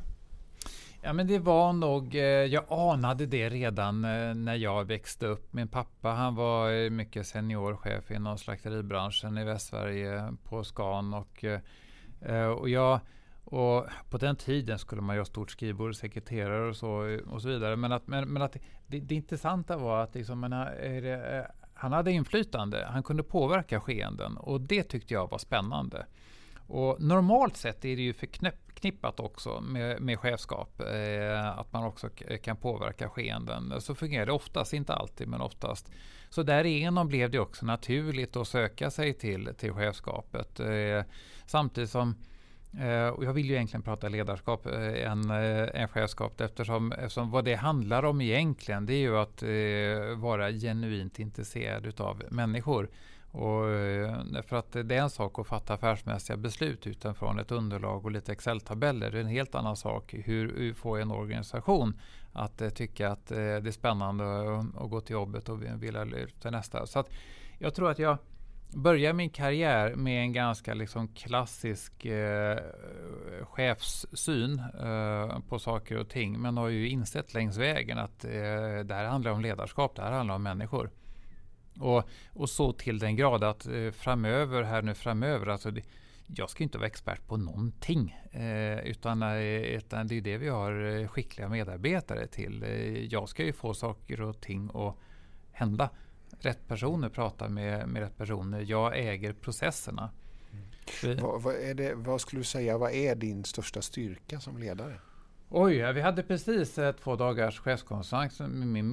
Ja, 1.07 1.13
men 1.13 1.27
det 1.27 1.39
var 1.39 1.73
nog, 1.73 2.15
eh, 2.15 2.21
jag 2.21 2.63
anade 2.69 3.25
det 3.25 3.49
redan 3.49 4.05
eh, 4.05 4.33
när 4.35 4.55
jag 4.55 4.85
växte 4.85 5.27
upp. 5.27 5.53
Min 5.53 5.67
pappa 5.67 6.09
han 6.09 6.35
var 6.35 6.71
eh, 6.71 6.89
mycket 6.89 7.27
seniorchef 7.27 8.11
inom 8.11 8.37
slakteribranschen 8.37 9.37
i 9.37 9.43
Västsverige 9.43 10.33
på 10.43 10.63
Scan. 10.63 11.13
Och, 11.13 11.45
och 12.59 12.69
jag 12.69 12.99
och 13.43 13.85
på 14.09 14.17
den 14.17 14.35
tiden 14.35 14.79
skulle 14.79 15.01
man 15.01 15.15
ju 15.15 15.19
ha 15.19 15.25
stort 15.25 15.51
skrivbord, 15.51 15.95
sekreterare 15.95 16.69
och 16.69 16.75
så, 16.75 17.19
och 17.27 17.41
så 17.41 17.47
vidare. 17.47 17.75
Men 17.75 17.91
att, 17.91 18.07
men, 18.07 18.29
men 18.33 18.41
att 18.41 18.57
det, 18.87 18.99
det 18.99 19.15
intressanta 19.15 19.77
var 19.77 20.03
att 20.03 20.15
liksom, 20.15 20.39
men, 20.39 20.51
det, 20.51 21.51
han 21.73 21.91
hade 21.91 22.11
inflytande. 22.11 22.87
Han 22.91 23.03
kunde 23.03 23.23
påverka 23.23 23.79
skeenden 23.79 24.37
och 24.37 24.61
det 24.61 24.83
tyckte 24.83 25.13
jag 25.13 25.29
var 25.29 25.37
spännande. 25.37 26.05
Och 26.67 27.01
normalt 27.01 27.57
sett 27.57 27.85
är 27.85 27.95
det 27.95 28.01
ju 28.01 28.13
förknippat 28.13 29.19
också 29.19 29.61
med, 29.61 30.01
med 30.01 30.19
chefskap. 30.19 30.81
Eh, 30.81 31.59
att 31.59 31.73
man 31.73 31.83
också 31.83 32.09
kan 32.43 32.57
påverka 32.57 33.09
skeenden. 33.09 33.81
Så 33.81 33.95
fungerar 33.95 34.25
det 34.25 34.31
oftast, 34.31 34.73
inte 34.73 34.93
alltid 34.93 35.27
men 35.27 35.41
oftast. 35.41 35.91
Så 36.29 36.43
därigenom 36.43 37.07
blev 37.07 37.29
det 37.31 37.39
också 37.39 37.65
naturligt 37.65 38.35
att 38.35 38.47
söka 38.47 38.91
sig 38.91 39.13
till, 39.13 39.49
till 39.57 39.73
chefskapet. 39.73 40.59
Eh, 40.59 41.03
samtidigt 41.45 41.89
som 41.89 42.15
eh, 42.79 43.07
och 43.07 43.23
jag 43.25 43.33
vill 43.33 43.45
ju 43.45 43.53
egentligen 43.53 43.81
prata 43.81 44.09
ledarskap 44.09 44.65
eh, 44.65 45.11
än, 45.11 45.31
än 45.31 45.69
eh, 45.75 45.87
chefskap 45.87 46.41
eftersom, 46.41 46.91
eftersom 46.91 47.31
vad 47.31 47.45
det 47.45 47.55
handlar 47.55 48.03
om 48.03 48.21
egentligen 48.21 48.85
det 48.85 48.93
är 48.93 48.99
ju 48.99 49.17
att 49.17 49.43
vara 50.21 50.51
genuint 50.51 51.19
intresserad 51.19 52.01
av 52.01 52.23
människor. 52.29 52.89
Och, 53.37 53.69
eh, 53.69 54.41
för 54.41 54.55
att 54.55 54.71
det 54.71 54.95
är 54.95 55.01
en 55.01 55.09
sak 55.09 55.39
att 55.39 55.47
fatta 55.47 55.73
affärsmässiga 55.73 56.37
beslut 56.37 56.87
utifrån 56.87 57.39
ett 57.39 57.51
underlag 57.51 58.05
och 58.05 58.11
lite 58.11 58.31
Excel-tabeller. 58.31 59.11
Det 59.11 59.17
är 59.17 59.21
en 59.21 59.27
helt 59.27 59.55
annan 59.55 59.75
sak 59.75 60.13
hur, 60.13 60.57
hur 60.57 60.73
får 60.73 60.99
en 60.99 61.11
organisation 61.11 61.99
att 62.33 62.61
eh, 62.61 62.69
tycka 62.69 63.11
att 63.11 63.31
eh, 63.31 63.37
det 63.37 63.67
är 63.67 63.71
spännande 63.71 64.23
att 64.77 64.89
gå 64.89 65.01
till 65.01 65.13
jobbet 65.13 65.49
och 65.49 65.63
vilja 65.63 66.03
lyfta 66.03 66.51
nästa. 66.51 66.85
Så 66.85 66.99
att 66.99 67.09
jag 67.59 67.73
tror 67.73 67.91
att 67.91 67.99
jag 67.99 68.17
började 68.75 69.13
min 69.13 69.29
karriär 69.29 69.95
med 69.95 70.21
en 70.21 70.33
ganska 70.33 70.73
liksom 70.73 71.07
klassisk 71.07 72.05
eh, 72.05 72.59
chefssyn 73.43 74.61
eh, 74.79 75.39
på 75.49 75.59
saker 75.59 75.97
och 75.97 76.09
ting. 76.09 76.41
Men 76.41 76.57
har 76.57 76.67
ju 76.67 76.89
insett 76.89 77.33
längs 77.33 77.57
vägen 77.57 77.97
att 77.97 78.25
eh, 78.25 78.31
det 78.85 78.93
här 78.93 79.05
handlar 79.05 79.31
om 79.31 79.41
ledarskap, 79.41 79.95
det 79.95 80.01
här 80.01 80.11
handlar 80.11 80.35
om 80.35 80.43
människor. 80.43 80.89
Och, 81.79 82.03
och 82.33 82.49
så 82.49 82.73
till 82.73 82.99
den 82.99 83.15
grad 83.15 83.43
att 83.43 83.67
eh, 83.67 83.91
framöver, 83.91 84.63
här 84.63 84.81
nu 84.81 84.93
framöver, 84.93 85.47
alltså 85.47 85.71
det, 85.71 85.81
jag 86.35 86.49
ska 86.49 86.63
inte 86.63 86.77
vara 86.77 86.87
expert 86.87 87.27
på 87.27 87.37
någonting. 87.37 88.15
Eh, 88.31 88.79
utan, 88.79 89.21
eh, 89.21 89.61
utan 89.61 90.07
det 90.07 90.17
är 90.17 90.21
det 90.21 90.37
vi 90.37 90.47
har 90.47 90.85
eh, 90.85 91.07
skickliga 91.07 91.49
medarbetare 91.49 92.27
till. 92.27 92.63
Eh, 92.63 93.05
jag 93.05 93.29
ska 93.29 93.43
ju 93.43 93.53
få 93.53 93.73
saker 93.73 94.21
och 94.21 94.41
ting 94.41 94.69
att 94.73 94.95
hända 95.51 95.89
rätt 96.39 96.67
personer 96.67 97.09
pratar 97.09 97.49
med, 97.49 97.87
med 97.87 98.01
rätt 98.01 98.17
personer. 98.17 98.65
Jag 98.67 98.97
äger 98.99 99.33
processerna. 99.33 100.09
Mm. 101.03 101.17
Vad, 101.23 101.41
vad, 101.41 101.55
är 101.55 101.73
det, 101.73 101.93
vad 101.95 102.21
skulle 102.21 102.39
du 102.39 102.45
säga, 102.45 102.77
vad 102.77 102.91
är 102.91 103.15
din 103.15 103.43
största 103.43 103.81
styrka 103.81 104.39
som 104.39 104.57
ledare? 104.57 104.99
Oj, 105.49 105.93
vi 105.93 106.01
hade 106.01 106.23
precis 106.23 106.77
eh, 106.77 106.91
två 106.91 107.15
dagars 107.15 107.59
chefskonferens 107.59 108.39
med 108.39 108.67
min, 108.67 108.89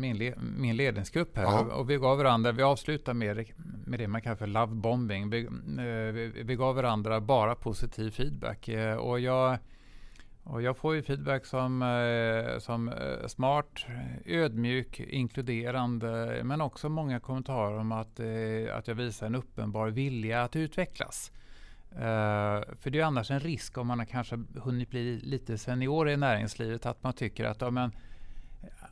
min, 0.00 0.34
min 0.56 0.76
ledningsgrupp 0.76 1.36
här. 1.36 1.42
Ja. 1.42 1.74
Och 1.74 1.90
vi 1.90 1.96
gav 1.96 2.18
varandra, 2.18 2.52
vi 2.52 2.62
avslutar 2.62 3.14
med, 3.14 3.44
med 3.86 3.98
det 3.98 4.08
man 4.08 4.22
kallar 4.22 4.36
för 4.36 4.46
love 4.46 4.74
bombing. 4.74 5.30
Vi, 5.30 5.44
eh, 5.44 6.12
vi, 6.12 6.42
vi 6.44 6.56
gav 6.56 6.74
varandra 6.74 7.20
bara 7.20 7.54
positiv 7.54 8.10
feedback. 8.10 8.68
Eh, 8.68 8.96
och 8.96 9.20
jag, 9.20 9.58
och 10.44 10.62
jag 10.62 10.76
får 10.76 10.94
ju 10.94 11.02
feedback 11.02 11.46
som, 11.46 11.84
som 12.58 12.92
smart, 13.26 13.86
ödmjuk, 14.24 15.00
inkluderande, 15.00 16.40
men 16.44 16.60
också 16.60 16.88
många 16.88 17.20
kommentarer 17.20 17.78
om 17.78 17.92
att, 17.92 18.20
att 18.72 18.88
jag 18.88 18.94
visar 18.94 19.26
en 19.26 19.34
uppenbar 19.34 19.88
vilja 19.88 20.42
att 20.42 20.56
utvecklas. 20.56 21.32
Uh, 21.96 22.02
för 22.74 22.90
det 22.90 23.00
är 23.00 23.04
annars 23.04 23.30
en 23.30 23.40
risk 23.40 23.78
om 23.78 23.86
man 23.86 23.98
har 23.98 24.06
kanske 24.06 24.38
hunnit 24.54 24.90
bli 24.90 25.20
lite 25.20 25.58
senior 25.58 26.08
i 26.08 26.16
näringslivet 26.16 26.86
att 26.86 27.02
man 27.02 27.12
tycker 27.12 27.44
att 27.44 27.60
ja, 27.60 27.70
men, 27.70 27.92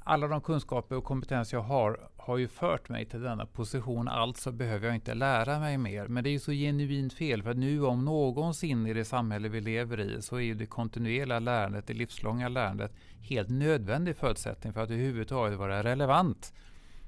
alla 0.05 0.29
de 0.29 0.41
kunskaper 0.41 0.97
och 0.97 1.05
kompetens 1.05 1.53
jag 1.53 1.61
har 1.61 2.09
har 2.17 2.37
ju 2.39 2.49
fört 2.49 2.89
mig 2.89 3.07
till 3.07 3.23
denna 3.23 3.47
position, 3.47 4.09
alltså 4.09 4.53
behöver 4.53 4.87
jag 4.87 4.95
inte 4.95 5.15
lära 5.15 5.59
mig 5.59 5.79
mer. 5.79 6.09
Men 6.09 6.25
det 6.25 6.31
är 6.31 6.33
ju 6.33 6.39
så 6.39 6.53
genuint 6.53 7.13
fel, 7.13 7.43
för 7.43 7.55
nu 7.55 7.85
om 7.85 8.05
någonsin 8.05 8.87
i 8.87 8.95
det 8.95 9.05
samhälle 9.05 9.49
vi 9.49 9.61
lever 9.61 10.01
i 10.01 10.23
så 10.23 10.37
är 10.37 10.41
ju 10.41 10.55
det 10.55 10.67
kontinuerliga 10.67 11.39
lärandet, 11.39 11.87
det 11.87 11.95
livslånga 11.95 12.49
lärandet, 12.49 12.93
helt 13.21 13.49
nödvändig 13.49 14.17
förutsättning 14.17 14.73
för 14.73 14.81
att 14.81 14.91
överhuvudtaget 14.91 15.59
vara 15.59 15.83
relevant 15.83 16.53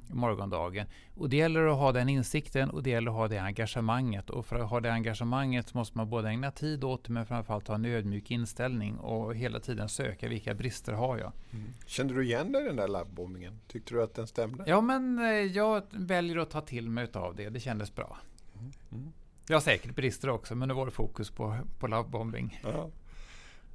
morgondagen. 0.08 0.86
Och 1.14 1.28
det 1.28 1.36
gäller 1.36 1.66
att 1.66 1.78
ha 1.78 1.92
den 1.92 2.08
insikten 2.08 2.70
och 2.70 2.82
det 2.82 2.90
gäller 2.90 3.10
att 3.10 3.16
ha 3.16 3.28
det 3.28 3.38
engagemanget. 3.38 4.30
Och 4.30 4.46
för 4.46 4.56
att 4.56 4.70
ha 4.70 4.80
det 4.80 4.92
engagemanget 4.92 5.68
så 5.68 5.78
måste 5.78 5.98
man 5.98 6.10
både 6.10 6.28
ägna 6.28 6.50
tid 6.50 6.84
åt 6.84 7.04
det 7.04 7.12
men 7.12 7.26
framförallt 7.26 7.68
ha 7.68 7.74
en 7.74 7.84
ödmjuk 7.84 8.30
inställning 8.30 8.98
och 8.98 9.34
hela 9.34 9.60
tiden 9.60 9.88
söka 9.88 10.28
vilka 10.28 10.54
brister 10.54 10.92
har 10.92 11.18
jag. 11.18 11.32
Mm. 11.52 11.66
Kände 11.86 12.14
du 12.14 12.24
igen 12.24 12.52
dig 12.52 12.62
i 12.62 12.66
den 12.66 12.76
där 12.76 12.88
labbbombingen? 12.88 13.60
Tyckte 13.68 13.94
du 13.94 14.02
att 14.02 14.14
den 14.14 14.26
stämde? 14.26 14.64
Ja, 14.66 14.80
men 14.80 15.18
eh, 15.18 15.24
jag 15.26 15.82
väljer 15.90 16.36
att 16.36 16.50
ta 16.50 16.60
till 16.60 16.90
mig 16.90 17.08
av 17.12 17.36
det. 17.36 17.48
Det 17.48 17.60
kändes 17.60 17.94
bra. 17.94 18.18
Mm. 18.54 18.72
Mm. 18.92 19.12
Jag 19.48 19.56
har 19.56 19.60
säkert 19.60 19.94
brister 19.94 20.28
också, 20.28 20.54
men 20.54 20.68
nu 20.68 20.74
var 20.74 20.86
det 20.86 20.92
fokus 20.92 21.30
på, 21.30 21.58
på 21.78 21.86
lovebombing. 21.86 22.60
Ja. 22.62 22.90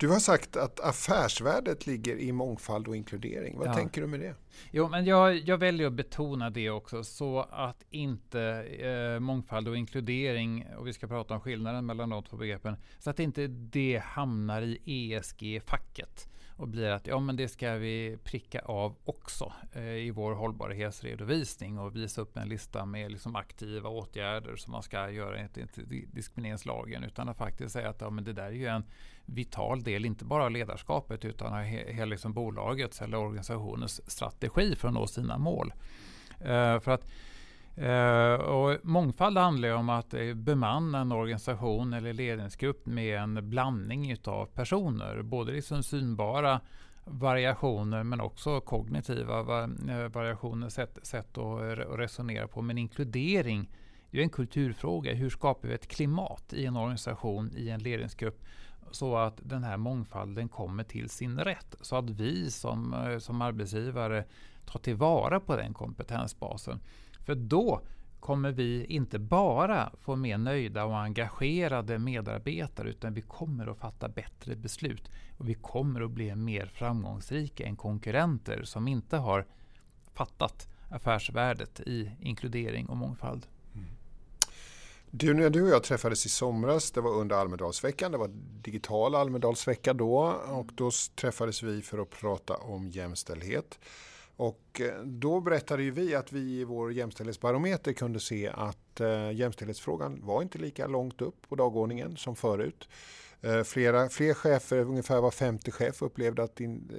Du 0.01 0.09
har 0.09 0.19
sagt 0.19 0.55
att 0.55 0.79
affärsvärdet 0.79 1.87
ligger 1.87 2.17
i 2.17 2.31
mångfald 2.31 2.87
och 2.87 2.95
inkludering. 2.95 3.57
Vad 3.57 3.67
ja. 3.67 3.73
tänker 3.73 4.01
du 4.01 4.07
med 4.07 4.19
det? 4.19 4.35
Jo, 4.71 4.89
men 4.89 5.05
jag, 5.05 5.35
jag 5.35 5.57
väljer 5.57 5.87
att 5.87 5.93
betona 5.93 6.49
det 6.49 6.69
också 6.69 7.03
så 7.03 7.39
att 7.51 7.83
inte 7.89 8.41
eh, 8.79 9.19
mångfald 9.19 9.67
och 9.67 9.77
inkludering, 9.77 10.65
och 10.77 10.87
vi 10.87 10.93
ska 10.93 11.07
prata 11.07 11.33
om 11.33 11.41
skillnaden 11.41 11.85
mellan 11.85 12.09
de 12.09 12.23
två 12.23 12.37
begreppen, 12.37 12.75
så 12.99 13.09
att 13.09 13.19
inte 13.19 13.47
det 13.47 14.01
hamnar 14.05 14.61
i 14.61 15.13
ESG-facket 15.13 16.27
och 16.55 16.67
blir 16.67 16.89
att 16.89 17.07
ja, 17.07 17.19
men 17.19 17.35
det 17.35 17.47
ska 17.47 17.73
vi 17.73 18.17
pricka 18.23 18.59
av 18.59 18.95
också 19.05 19.53
eh, 19.73 19.83
i 19.83 20.11
vår 20.11 20.33
hållbarhetsredovisning 20.33 21.79
och 21.79 21.95
visa 21.95 22.21
upp 22.21 22.37
en 22.37 22.49
lista 22.49 22.85
med 22.85 23.11
liksom 23.11 23.35
aktiva 23.35 23.89
åtgärder 23.89 24.55
som 24.55 24.71
man 24.71 24.83
ska 24.83 25.09
göra 25.09 25.37
enligt 25.37 26.13
diskrimineringslagen 26.13 27.03
utan 27.03 27.29
att 27.29 27.37
faktiskt 27.37 27.73
säga 27.73 27.89
att 27.89 28.01
ja, 28.01 28.09
men 28.09 28.23
det 28.23 28.33
där 28.33 28.45
är 28.45 28.51
ju 28.51 28.67
en 28.67 28.83
vital 29.25 29.83
del, 29.83 30.05
inte 30.05 30.25
bara 30.25 30.43
av 30.43 30.51
ledarskapet 30.51 31.25
utan 31.25 31.53
av 31.53 31.61
hela 31.63 32.05
liksom 32.05 32.33
bolagets 32.33 33.01
eller 33.01 33.17
organisationens 33.17 34.11
strategi 34.11 34.75
för 34.75 34.87
att 34.87 34.93
nå 34.93 35.07
sina 35.07 35.37
mål. 35.37 35.73
Eh, 36.39 36.79
för 36.79 36.89
att 36.89 37.07
Uh, 37.77 38.33
och 38.33 38.77
mångfald 38.83 39.37
handlar 39.37 39.69
om 39.69 39.89
att 39.89 40.13
uh, 40.13 40.33
bemanna 40.33 40.99
en 40.99 41.11
organisation 41.11 41.93
eller 41.93 42.13
ledningsgrupp 42.13 42.85
med 42.85 43.19
en 43.19 43.49
blandning 43.49 44.11
utav 44.11 44.45
personer. 44.45 45.21
Både 45.21 45.51
liksom 45.51 45.83
synbara 45.83 46.61
variationer 47.05 48.03
men 48.03 48.21
också 48.21 48.61
kognitiva 48.61 49.39
eh, 49.39 50.07
variationer, 50.07 50.69
sätt, 50.69 50.99
sätt 51.03 51.37
att 51.37 51.61
resonera 51.99 52.47
på. 52.47 52.61
Men 52.61 52.77
inkludering 52.77 53.69
det 54.11 54.17
är 54.17 54.23
en 54.23 54.29
kulturfråga. 54.29 55.13
Hur 55.13 55.29
skapar 55.29 55.67
vi 55.67 55.73
ett 55.73 55.87
klimat 55.87 56.53
i 56.53 56.65
en 56.65 56.77
organisation, 56.77 57.51
i 57.57 57.69
en 57.69 57.79
ledningsgrupp 57.79 58.43
så 58.91 59.17
att 59.17 59.39
den 59.43 59.63
här 59.63 59.77
mångfalden 59.77 60.49
kommer 60.49 60.83
till 60.83 61.09
sin 61.09 61.39
rätt. 61.39 61.75
Så 61.81 61.95
att 61.95 62.09
vi 62.09 62.51
som, 62.51 62.95
som 63.19 63.41
arbetsgivare 63.41 64.23
tar 64.65 64.79
tillvara 64.79 65.39
på 65.39 65.55
den 65.55 65.73
kompetensbasen. 65.73 66.79
För 67.25 67.35
då 67.35 67.81
kommer 68.19 68.51
vi 68.51 68.85
inte 68.85 69.19
bara 69.19 69.91
få 70.01 70.15
mer 70.15 70.37
nöjda 70.37 70.85
och 70.85 70.97
engagerade 70.97 71.99
medarbetare 71.99 72.89
utan 72.89 73.13
vi 73.13 73.21
kommer 73.21 73.67
att 73.67 73.77
fatta 73.77 74.09
bättre 74.09 74.55
beslut. 74.55 75.11
Och 75.37 75.49
vi 75.49 75.53
kommer 75.53 76.01
att 76.01 76.11
bli 76.11 76.35
mer 76.35 76.65
framgångsrika 76.65 77.65
än 77.65 77.75
konkurrenter 77.75 78.63
som 78.63 78.87
inte 78.87 79.17
har 79.17 79.45
fattat 80.13 80.67
affärsvärdet 80.89 81.79
i 81.79 82.11
inkludering 82.19 82.85
och 82.85 82.97
mångfald. 82.97 83.47
Mm. 83.73 83.85
Du, 85.11 85.33
när 85.33 85.49
du 85.49 85.63
och 85.63 85.69
jag 85.69 85.83
träffades 85.83 86.25
i 86.25 86.29
somras, 86.29 86.91
det 86.91 87.01
var 87.01 87.11
under 87.11 87.35
Almedalsveckan, 87.35 88.11
det 88.11 88.17
var 88.17 88.31
digital 88.61 89.15
Almedalsvecka 89.15 89.93
då 89.93 90.17
och 90.47 90.69
då 90.75 90.91
träffades 91.15 91.63
vi 91.63 91.81
för 91.81 91.97
att 91.97 92.09
prata 92.09 92.55
om 92.55 92.89
jämställdhet. 92.89 93.79
Och 94.35 94.81
eh, 94.81 95.03
då 95.03 95.39
berättade 95.39 95.83
ju 95.83 95.91
vi 95.91 96.15
att 96.15 96.31
vi 96.31 96.39
i 96.39 96.63
vår 96.63 96.93
jämställdhetsbarometer 96.93 97.93
kunde 97.93 98.19
se 98.19 98.47
att 98.47 98.99
eh, 98.99 99.31
jämställdhetsfrågan 99.31 100.19
var 100.23 100.41
inte 100.41 100.57
lika 100.57 100.87
långt 100.87 101.21
upp 101.21 101.49
på 101.49 101.55
dagordningen 101.55 102.17
som 102.17 102.35
förut. 102.35 102.89
Eh, 103.41 103.63
flera, 103.63 104.09
fler 104.09 104.33
chefer, 104.33 104.77
ungefär 104.77 105.21
var 105.21 105.31
femte 105.31 105.71
chef 105.71 106.01
upplevde 106.01 106.43
att 106.43 106.59
in, 106.59 106.91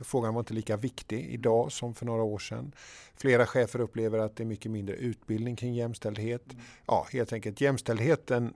frågan 0.00 0.34
var 0.34 0.40
inte 0.40 0.54
lika 0.54 0.76
viktig 0.76 1.26
idag 1.30 1.72
som 1.72 1.94
för 1.94 2.06
några 2.06 2.22
år 2.22 2.38
sedan. 2.38 2.72
Flera 3.16 3.46
chefer 3.46 3.80
upplever 3.80 4.18
att 4.18 4.36
det 4.36 4.42
är 4.42 4.46
mycket 4.46 4.70
mindre 4.72 4.96
utbildning 4.96 5.56
kring 5.56 5.74
jämställdhet. 5.74 6.52
Mm. 6.52 6.64
Ja, 6.86 7.06
helt 7.12 7.32
enkelt 7.32 7.60
jämställdheten 7.60 8.54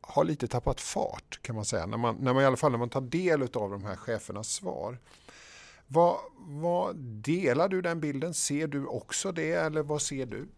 har 0.00 0.24
lite 0.24 0.48
tappat 0.48 0.80
fart 0.80 1.38
kan 1.42 1.56
man 1.56 1.64
säga. 1.64 1.86
När 1.86 1.98
man, 1.98 2.16
när 2.16 2.32
man 2.34 2.42
i 2.42 2.46
alla 2.46 2.56
fall 2.56 2.70
när 2.70 2.78
man 2.78 2.90
tar 2.90 3.00
del 3.00 3.42
av 3.42 3.70
de 3.70 3.84
här 3.84 3.96
chefernas 3.96 4.48
svar. 4.48 4.98
Vad, 5.92 6.16
vad, 6.36 6.96
delar 6.96 7.68
du 7.68 7.82
den 7.82 8.00
bilden? 8.00 8.34
Ser 8.34 8.66
du 8.66 8.86
också 8.86 9.32
det 9.32 9.52
eller 9.52 9.82
vad 9.82 10.02
ser 10.02 10.26
du? 10.26 10.48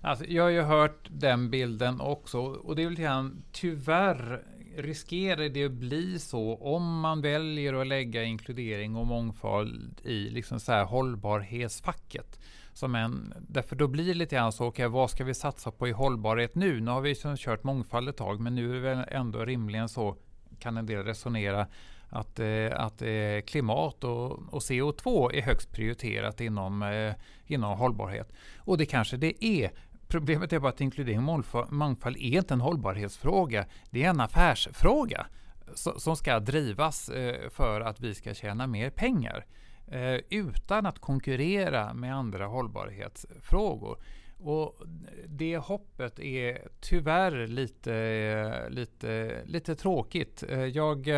Alltså, 0.00 0.24
jag 0.24 0.42
har 0.42 0.50
ju 0.50 0.62
hört 0.62 1.08
den 1.10 1.50
bilden 1.50 2.00
också 2.00 2.40
och 2.40 2.76
det 2.76 2.82
är 2.82 2.86
väl 2.86 2.96
grann, 2.96 3.42
tyvärr 3.52 4.42
riskerar 4.76 5.48
det 5.48 5.64
att 5.64 5.72
bli 5.72 6.18
så 6.18 6.56
om 6.56 7.00
man 7.00 7.22
väljer 7.22 7.74
att 7.74 7.86
lägga 7.86 8.24
inkludering 8.24 8.96
och 8.96 9.06
mångfald 9.06 10.00
i 10.04 10.30
liksom 10.30 10.60
så 10.60 10.72
här 10.72 10.84
hållbarhetsfacket. 10.84 12.40
Som 12.72 12.94
en, 12.94 13.34
därför 13.48 13.76
då 13.76 13.88
blir 13.88 14.06
det 14.06 14.14
lite 14.14 14.36
grann 14.36 14.52
så, 14.52 14.66
okay, 14.66 14.86
vad 14.86 15.10
ska 15.10 15.24
vi 15.24 15.34
satsa 15.34 15.70
på 15.70 15.88
i 15.88 15.92
hållbarhet 15.92 16.54
nu? 16.54 16.80
Nu 16.80 16.90
har 16.90 17.00
vi 17.00 17.14
kört 17.36 17.64
mångfald 17.64 18.08
ett 18.08 18.16
tag, 18.16 18.40
men 18.40 18.54
nu 18.54 18.70
är 18.70 18.74
det 18.74 18.80
väl 18.80 19.04
ändå 19.08 19.44
rimligen 19.44 19.88
så, 19.88 20.16
kan 20.58 20.76
en 20.76 20.86
del 20.86 21.04
resonera, 21.04 21.66
att, 22.14 22.40
eh, 22.40 22.70
att 22.72 23.02
eh, 23.02 23.40
klimat 23.46 24.04
och, 24.04 24.30
och, 24.30 24.60
CO2 24.60 25.34
är 25.34 25.42
högst 25.42 25.72
prioriterat 25.72 26.40
inom, 26.40 26.82
eh, 26.82 27.14
inom 27.46 27.78
hållbarhet. 27.78 28.32
Och 28.58 28.78
det 28.78 28.86
kanske 28.86 29.16
det 29.16 29.44
är. 29.44 29.70
Problemet 30.08 30.52
är 30.52 30.58
bara 30.58 30.68
att 30.72 30.80
inkludering 30.80 31.28
och 31.28 31.72
mångfald 31.72 32.16
är 32.16 32.38
inte 32.38 32.54
en 32.54 32.60
hållbarhetsfråga. 32.60 33.66
Det 33.90 34.04
är 34.04 34.10
en 34.10 34.20
affärsfråga 34.20 35.26
som 35.74 36.16
ska 36.16 36.40
drivas 36.40 37.08
eh, 37.08 37.50
för 37.50 37.80
att 37.80 38.00
vi 38.00 38.14
ska 38.14 38.34
tjäna 38.34 38.66
mer 38.66 38.90
pengar 38.90 39.46
eh, 39.86 40.20
utan 40.30 40.86
att 40.86 40.98
konkurrera 40.98 41.94
med 41.94 42.16
andra 42.16 42.46
hållbarhetsfrågor. 42.46 44.02
Och 44.38 44.82
det 45.26 45.56
hoppet 45.56 46.18
är 46.18 46.68
tyvärr 46.80 47.46
lite, 47.46 47.94
eh, 47.94 48.70
lite, 48.70 49.42
lite 49.44 49.74
tråkigt. 49.74 50.44
Jag 50.72 51.08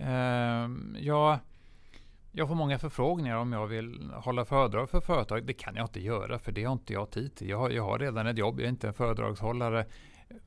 Ehm, 0.00 0.96
jag, 1.00 1.38
jag 2.32 2.48
får 2.48 2.54
många 2.54 2.78
förfrågningar 2.78 3.36
om 3.36 3.52
jag 3.52 3.66
vill 3.66 4.10
hålla 4.14 4.44
föredrag 4.44 4.90
för 4.90 5.00
företag. 5.00 5.46
Det 5.46 5.52
kan 5.52 5.76
jag 5.76 5.84
inte 5.84 6.00
göra 6.00 6.38
för 6.38 6.52
det 6.52 6.64
har 6.64 6.72
inte 6.72 6.92
jag 6.92 7.10
tid 7.10 7.34
till. 7.34 7.48
Jag 7.48 7.58
har, 7.58 7.70
jag 7.70 7.82
har 7.82 7.98
redan 7.98 8.26
ett 8.26 8.38
jobb, 8.38 8.60
jag 8.60 8.64
är 8.64 8.70
inte 8.70 8.88
en 8.88 8.94
föredragshållare. 8.94 9.86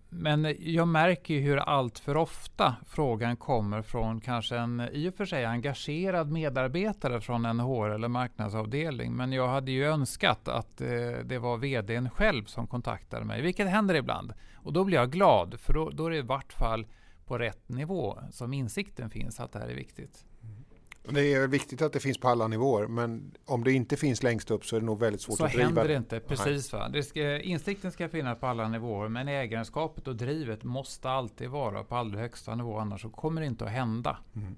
Men 0.09 0.55
jag 0.59 0.87
märker 0.87 1.39
hur 1.39 1.57
allt 1.57 1.99
för 1.99 2.17
ofta 2.17 2.75
frågan 2.87 3.37
kommer 3.37 3.81
från 3.81 4.21
kanske 4.21 4.57
en 4.57 4.89
i 4.91 5.09
och 5.09 5.13
för 5.13 5.25
sig 5.25 5.45
engagerad 5.45 6.31
medarbetare 6.31 7.21
från 7.21 7.45
en 7.45 7.59
HR 7.59 7.89
eller 7.89 8.07
marknadsavdelning. 8.07 9.15
Men 9.15 9.31
jag 9.31 9.47
hade 9.47 9.71
ju 9.71 9.85
önskat 9.85 10.47
att 10.47 10.81
eh, 10.81 10.87
det 11.23 11.39
var 11.39 11.57
vdn 11.57 12.09
själv 12.09 12.45
som 12.45 12.67
kontaktade 12.67 13.25
mig, 13.25 13.41
vilket 13.41 13.69
händer 13.69 13.95
ibland. 13.95 14.33
Och 14.55 14.73
då 14.73 14.83
blir 14.83 14.97
jag 14.97 15.11
glad, 15.11 15.59
för 15.59 15.73
då, 15.73 15.89
då 15.89 16.05
är 16.05 16.09
det 16.09 16.17
i 16.17 16.21
vart 16.21 16.53
fall 16.53 16.87
på 17.29 17.37
rätt 17.37 17.69
nivå 17.69 18.19
som 18.31 18.53
insikten 18.53 19.09
finns 19.09 19.39
att 19.39 19.51
det 19.51 19.59
här 19.59 19.67
är 19.67 19.75
viktigt. 19.75 20.25
Mm. 20.43 21.15
Det 21.15 21.33
är 21.33 21.47
viktigt 21.47 21.81
att 21.81 21.93
det 21.93 21.99
finns 21.99 22.17
på 22.17 22.27
alla 22.27 22.47
nivåer 22.47 22.87
men 22.87 23.31
om 23.45 23.63
det 23.63 23.71
inte 23.71 23.97
finns 23.97 24.23
längst 24.23 24.51
upp 24.51 24.65
så 24.65 24.75
är 24.75 24.79
det 24.79 24.85
nog 24.85 24.99
väldigt 24.99 25.21
svårt 25.21 25.37
så 25.37 25.45
att 25.45 25.51
driva. 25.51 25.69
Så 25.69 25.75
händer 25.75 25.87
det 25.87 25.97
inte, 25.97 26.19
precis. 26.19 26.73
Va? 26.73 26.89
Det 26.89 27.03
ska, 27.03 27.39
insikten 27.39 27.91
ska 27.91 28.09
finnas 28.09 28.39
på 28.39 28.47
alla 28.47 28.67
nivåer 28.67 29.07
men 29.07 29.27
ägarskapet 29.27 30.07
och 30.07 30.15
drivet 30.15 30.63
måste 30.63 31.09
alltid 31.09 31.49
vara 31.49 31.83
på 31.83 31.95
allra 31.95 32.19
högsta 32.19 32.55
nivå 32.55 32.77
annars 32.77 33.01
så 33.01 33.09
kommer 33.09 33.41
det 33.41 33.47
inte 33.47 33.65
att 33.65 33.71
hända. 33.71 34.17
Mm. 34.35 34.55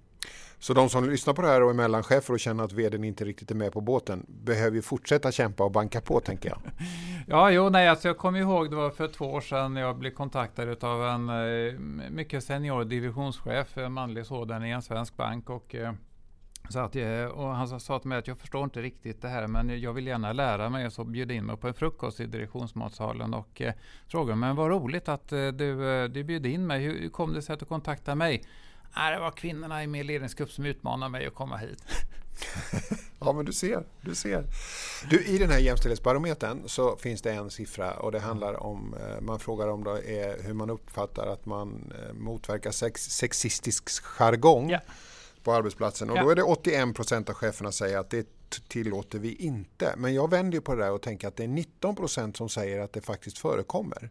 Så 0.60 0.74
de 0.74 0.90
som 0.90 1.10
lyssnar 1.10 1.34
på 1.34 1.42
det 1.42 1.48
här 1.48 1.64
och 1.64 1.70
är 1.70 1.74
mellanchefer 1.74 2.34
och 2.34 2.40
känner 2.40 2.64
att 2.64 2.72
vdn 2.72 3.04
inte 3.04 3.26
riktigt 3.26 3.52
är 3.52 3.56
med 3.56 3.72
på 3.72 3.82
båten 3.82 4.26
behöver 4.28 4.76
ju 4.76 4.82
fortsätta 4.82 5.32
kämpa 5.32 5.64
och 5.64 5.72
banka 5.72 6.02
på 6.02 6.20
tänker 6.20 6.50
jag. 6.50 6.62
ja, 7.28 7.52
jo, 7.52 7.70
nej, 7.70 7.88
alltså 7.88 8.08
jag 8.08 8.18
kommer 8.18 8.40
ihåg 8.40 8.70
det 8.70 8.76
var 8.76 8.90
för 8.90 9.08
två 9.08 9.26
år 9.26 9.42
sedan 9.42 9.76
jag 9.76 9.98
blev 9.98 10.12
kontaktad 10.12 10.84
av 10.84 11.06
en 11.06 11.30
eh, 11.30 11.80
mycket 12.10 12.44
senior 12.44 12.86
divisionschef, 12.86 13.78
en 13.78 13.94
manlig 13.94 14.26
sådan 14.26 14.66
i 14.66 14.70
en 14.70 14.82
svensk 14.82 15.18
bank 15.18 15.50
och 15.50 15.76
eh, 15.76 15.94
så 16.70 16.80
att, 16.80 16.96
eh, 16.96 17.26
och 17.26 17.48
han 17.48 17.80
sa 17.80 18.00
till 18.00 18.10
mig 18.10 18.18
att 18.18 18.28
jag 18.28 18.38
förstår 18.38 18.64
inte 18.64 18.82
riktigt 18.82 19.22
det 19.22 19.28
här 19.28 19.48
men 19.48 19.82
jag 19.82 19.94
vill 19.94 20.08
gärna 20.08 20.34
lära 20.34 20.70
mig. 20.70 20.92
Så 20.92 21.04
bjöd 21.04 21.32
in 21.32 21.46
mig 21.46 21.58
på 21.58 21.68
en 21.68 21.74
frukost 21.74 22.20
i 22.20 22.26
direktionsmatsalen 22.26 23.34
och 23.34 23.62
eh, 23.62 23.74
frågade 24.08 24.36
men 24.36 24.56
vad 24.56 24.70
roligt 24.70 25.10
att 25.10 25.32
eh, 25.32 25.48
du, 25.48 25.90
eh, 25.90 26.10
du 26.10 26.24
bjöd 26.24 26.46
in 26.46 26.68
mig. 26.68 26.84
Hur, 26.84 27.00
hur 27.00 27.10
kom 27.10 27.34
det 27.34 27.42
sig 27.42 27.54
att 27.54 27.60
du 27.60 27.66
kontaktade 27.66 28.16
mig? 28.16 28.44
Nej, 28.96 29.14
det 29.14 29.20
var 29.20 29.32
kvinnorna 29.32 29.84
i 29.84 29.88
min 29.88 30.08
ledningsgrupp 30.08 30.52
som 30.52 30.66
utmanade 30.66 31.12
mig 31.12 31.28
att 31.28 31.36
komma 31.36 31.58
hit. 31.58 31.84
ja, 33.19 33.34
men 33.34 33.45
du 33.45 33.54
ser. 33.54 33.84
Du 34.01 34.15
ser. 34.15 34.45
Du, 35.10 35.25
I 35.25 35.38
den 35.38 35.49
här 35.49 35.60
jämställdhetsbarometern 35.60 36.63
så 36.65 36.97
finns 36.97 37.21
det 37.21 37.32
en 37.32 37.49
siffra 37.49 37.93
och 37.93 38.12
det 38.12 38.19
handlar 38.19 38.63
om, 38.63 38.95
eh, 38.99 39.21
man 39.21 39.39
frågar 39.39 39.67
om 39.67 39.84
det 39.84 40.19
är 40.19 40.43
hur 40.43 40.54
man 40.54 40.69
uppfattar 40.69 41.27
att 41.27 41.45
man 41.45 41.93
eh, 41.95 42.13
motverkar 42.13 42.71
sex, 42.71 43.04
sexistisk 43.04 44.04
jargong 44.04 44.69
ja. 44.69 44.80
på 45.43 45.54
arbetsplatsen. 45.54 46.10
Och 46.10 46.17
ja. 46.17 46.23
då 46.23 46.30
är 46.30 46.36
det 46.36 46.43
81 46.43 46.95
procent 46.95 47.30
av 47.30 47.36
cheferna 47.36 47.71
säger 47.71 47.97
att 47.97 48.10
det 48.10 48.27
tillåter 48.67 49.19
vi 49.19 49.36
inte. 49.36 49.93
Men 49.97 50.13
jag 50.13 50.30
vänder 50.30 50.60
på 50.60 50.75
det 50.75 50.84
där 50.84 50.91
och 50.91 51.01
tänker 51.01 51.27
att 51.27 51.36
det 51.36 51.43
är 51.43 51.47
19 51.47 51.95
procent 51.95 52.38
som 52.38 52.49
säger 52.49 52.80
att 52.80 52.93
det 52.93 53.01
faktiskt 53.01 53.38
förekommer. 53.38 54.10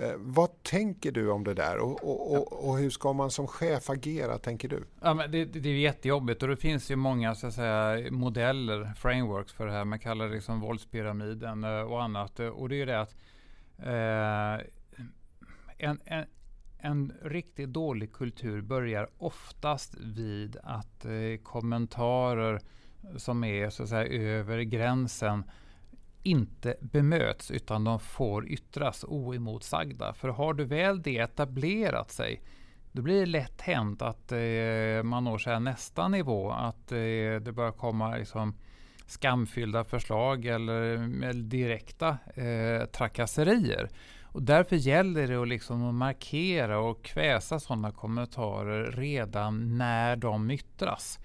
Eh, 0.00 0.12
vad 0.16 0.62
tänker 0.62 1.12
du 1.12 1.30
om 1.30 1.44
det 1.44 1.54
där 1.54 1.78
och, 1.78 2.04
och, 2.04 2.32
och, 2.32 2.68
och, 2.68 2.78
hur 2.78 2.90
ska 2.90 3.12
man 3.12 3.30
som 3.30 3.46
chef 3.46 3.90
agera, 3.90 4.38
tänker 4.38 4.68
du? 4.68 4.84
Ja, 5.00 5.14
men 5.14 5.30
det, 5.30 5.44
det 5.44 5.68
är 5.68 5.74
jättejobbigt 5.74 6.42
och 6.42 6.48
det 6.48 6.56
finns 6.56 6.90
ju 6.90 6.96
många 6.96 7.34
så 7.34 7.46
att 7.46 7.54
säga, 7.54 8.10
modeller, 8.10 8.92
frameworks 8.96 9.52
för 9.52 9.66
det 9.66 9.72
här. 9.72 9.84
Man 9.84 9.98
kallar 9.98 10.28
det 10.28 10.34
liksom 10.34 10.60
våldspyramiden 10.60 11.64
eh, 11.64 11.80
och 11.80 12.02
annat. 12.02 12.40
Eh, 12.40 12.46
och 12.46 12.68
det 12.68 12.74
är 12.74 12.76
ju 12.76 12.84
det 12.84 13.00
att 13.00 13.16
eh, 13.78 14.66
en, 15.78 16.00
en, 16.04 16.26
en 16.78 17.12
riktigt 17.22 17.68
dålig 17.68 18.12
kultur 18.12 18.60
börjar 18.60 19.08
oftast 19.18 19.94
vid 19.94 20.56
att 20.62 21.04
eh, 21.04 21.42
kommentarer 21.42 22.60
som 23.16 23.44
är 23.44 23.70
så 23.70 23.82
att 23.82 23.88
säga 23.88 24.38
över 24.38 24.60
gränsen 24.60 25.44
inte 26.22 26.76
bemöts 26.80 27.50
utan 27.50 27.84
de 27.84 28.00
får 28.00 28.48
yttras 28.48 29.04
oemotsagda. 29.08 30.14
För 30.14 30.28
har 30.28 30.54
du 30.54 30.64
väl 30.64 31.02
det 31.02 31.18
etablerat 31.18 32.10
sig 32.10 32.42
då 32.92 33.02
blir 33.02 33.20
det 33.20 33.26
lätt 33.26 33.60
hänt 33.60 34.02
att 34.02 34.32
eh, 34.32 35.02
man 35.02 35.24
når 35.24 35.38
sig 35.38 35.60
nästa 35.60 36.08
nivå. 36.08 36.50
Att 36.50 36.92
eh, 36.92 36.98
det 37.40 37.52
börjar 37.54 37.72
komma 37.72 38.16
liksom, 38.16 38.54
skamfyllda 39.06 39.84
förslag 39.84 40.46
eller, 40.46 40.82
eller 41.24 41.42
direkta 41.42 42.18
eh, 42.34 42.86
trakasserier. 42.86 43.88
Och 44.22 44.42
därför 44.42 44.76
gäller 44.76 45.26
det 45.26 45.42
att, 45.42 45.48
liksom 45.48 45.96
markera 45.96 46.78
och 46.78 47.04
kväsa 47.04 47.60
sådana 47.60 47.92
kommentarer 47.92 48.90
redan 48.90 49.78
när 49.78 50.16
de 50.16 50.50
yttras. 50.50 51.18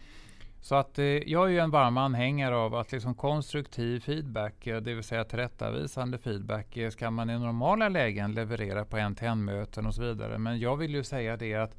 Så 0.66 0.76
att 0.76 1.00
eh, 1.00 1.06
jag 1.06 1.46
är 1.46 1.52
ju 1.52 1.60
en 1.60 1.72
varm 1.72 1.98
anhängare 1.98 2.56
av 2.56 2.76
att 2.76 2.92
liksom 2.92 3.16
konstruktiv 3.16 4.00
feedback, 4.00 4.68
eh, 4.68 4.82
det 4.82 4.94
vill 4.94 5.04
säga 5.04 5.24
tillrättavisande 5.24 6.18
feedback, 6.18 6.78
eh, 6.78 6.90
ska 6.90 7.12
man 7.12 7.30
i 7.30 7.40
normala 7.40 7.90
lägen 7.90 8.34
leverera 8.34 8.86
på 8.86 8.98
en-till-en-möten 8.98 9.86
och 9.86 9.96
så 9.96 10.02
vidare. 10.02 10.38
Men 10.38 10.60
jag 10.60 10.78
vill 10.78 10.96
ju 10.96 11.04
säga 11.04 11.38
det 11.38 11.56
att, 11.56 11.76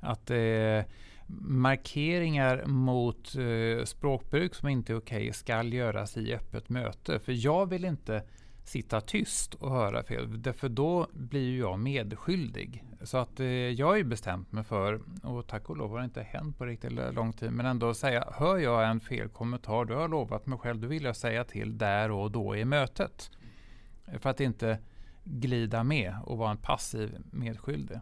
att 0.00 0.30
eh, 0.30 0.82
markeringar 1.48 2.66
mot 2.66 3.34
eh, 3.34 3.84
språkbruk 3.84 4.54
som 4.54 4.68
inte 4.68 4.92
är 4.92 4.96
okej 4.96 5.22
okay 5.22 5.32
ska 5.32 5.62
göras 5.62 6.16
i 6.16 6.34
öppet 6.34 6.68
möte. 6.68 7.18
För 7.18 7.32
jag 7.46 7.66
vill 7.66 7.84
inte 7.84 8.22
sitta 8.64 9.00
tyst 9.00 9.54
och 9.54 9.70
höra 9.70 10.02
fel. 10.02 10.42
Därför 10.42 10.68
då 10.68 11.08
blir 11.12 11.58
jag 11.58 11.78
medskyldig. 11.78 12.84
Så 13.04 13.18
att 13.18 13.40
eh, 13.40 13.46
jag 13.46 13.86
har 13.86 13.96
ju 13.96 14.04
bestämt 14.04 14.52
mig 14.52 14.64
för, 14.64 15.00
och 15.22 15.46
tack 15.46 15.70
och 15.70 15.76
lov 15.76 15.90
har 15.90 15.98
det 15.98 16.04
inte 16.04 16.22
hänt 16.22 16.58
på 16.58 16.66
riktigt 16.66 16.92
lång 16.92 17.32
tid, 17.32 17.52
men 17.52 17.66
ändå 17.66 17.94
säga, 17.94 18.28
hör 18.32 18.58
jag 18.58 18.88
en 18.88 19.00
fel 19.00 19.28
kommentar, 19.28 19.84
då 19.84 19.94
har 19.94 20.00
jag 20.00 20.10
lovat 20.10 20.46
mig 20.46 20.58
själv, 20.58 20.80
då 20.80 20.88
vill 20.88 21.04
jag 21.04 21.16
säga 21.16 21.44
till 21.44 21.78
där 21.78 22.10
och 22.10 22.30
då 22.30 22.56
i 22.56 22.64
mötet. 22.64 23.30
För 24.18 24.30
att 24.30 24.40
inte 24.40 24.78
glida 25.24 25.84
med 25.84 26.16
och 26.24 26.38
vara 26.38 26.50
en 26.50 26.56
passiv 26.56 27.16
medskyldig. 27.30 28.00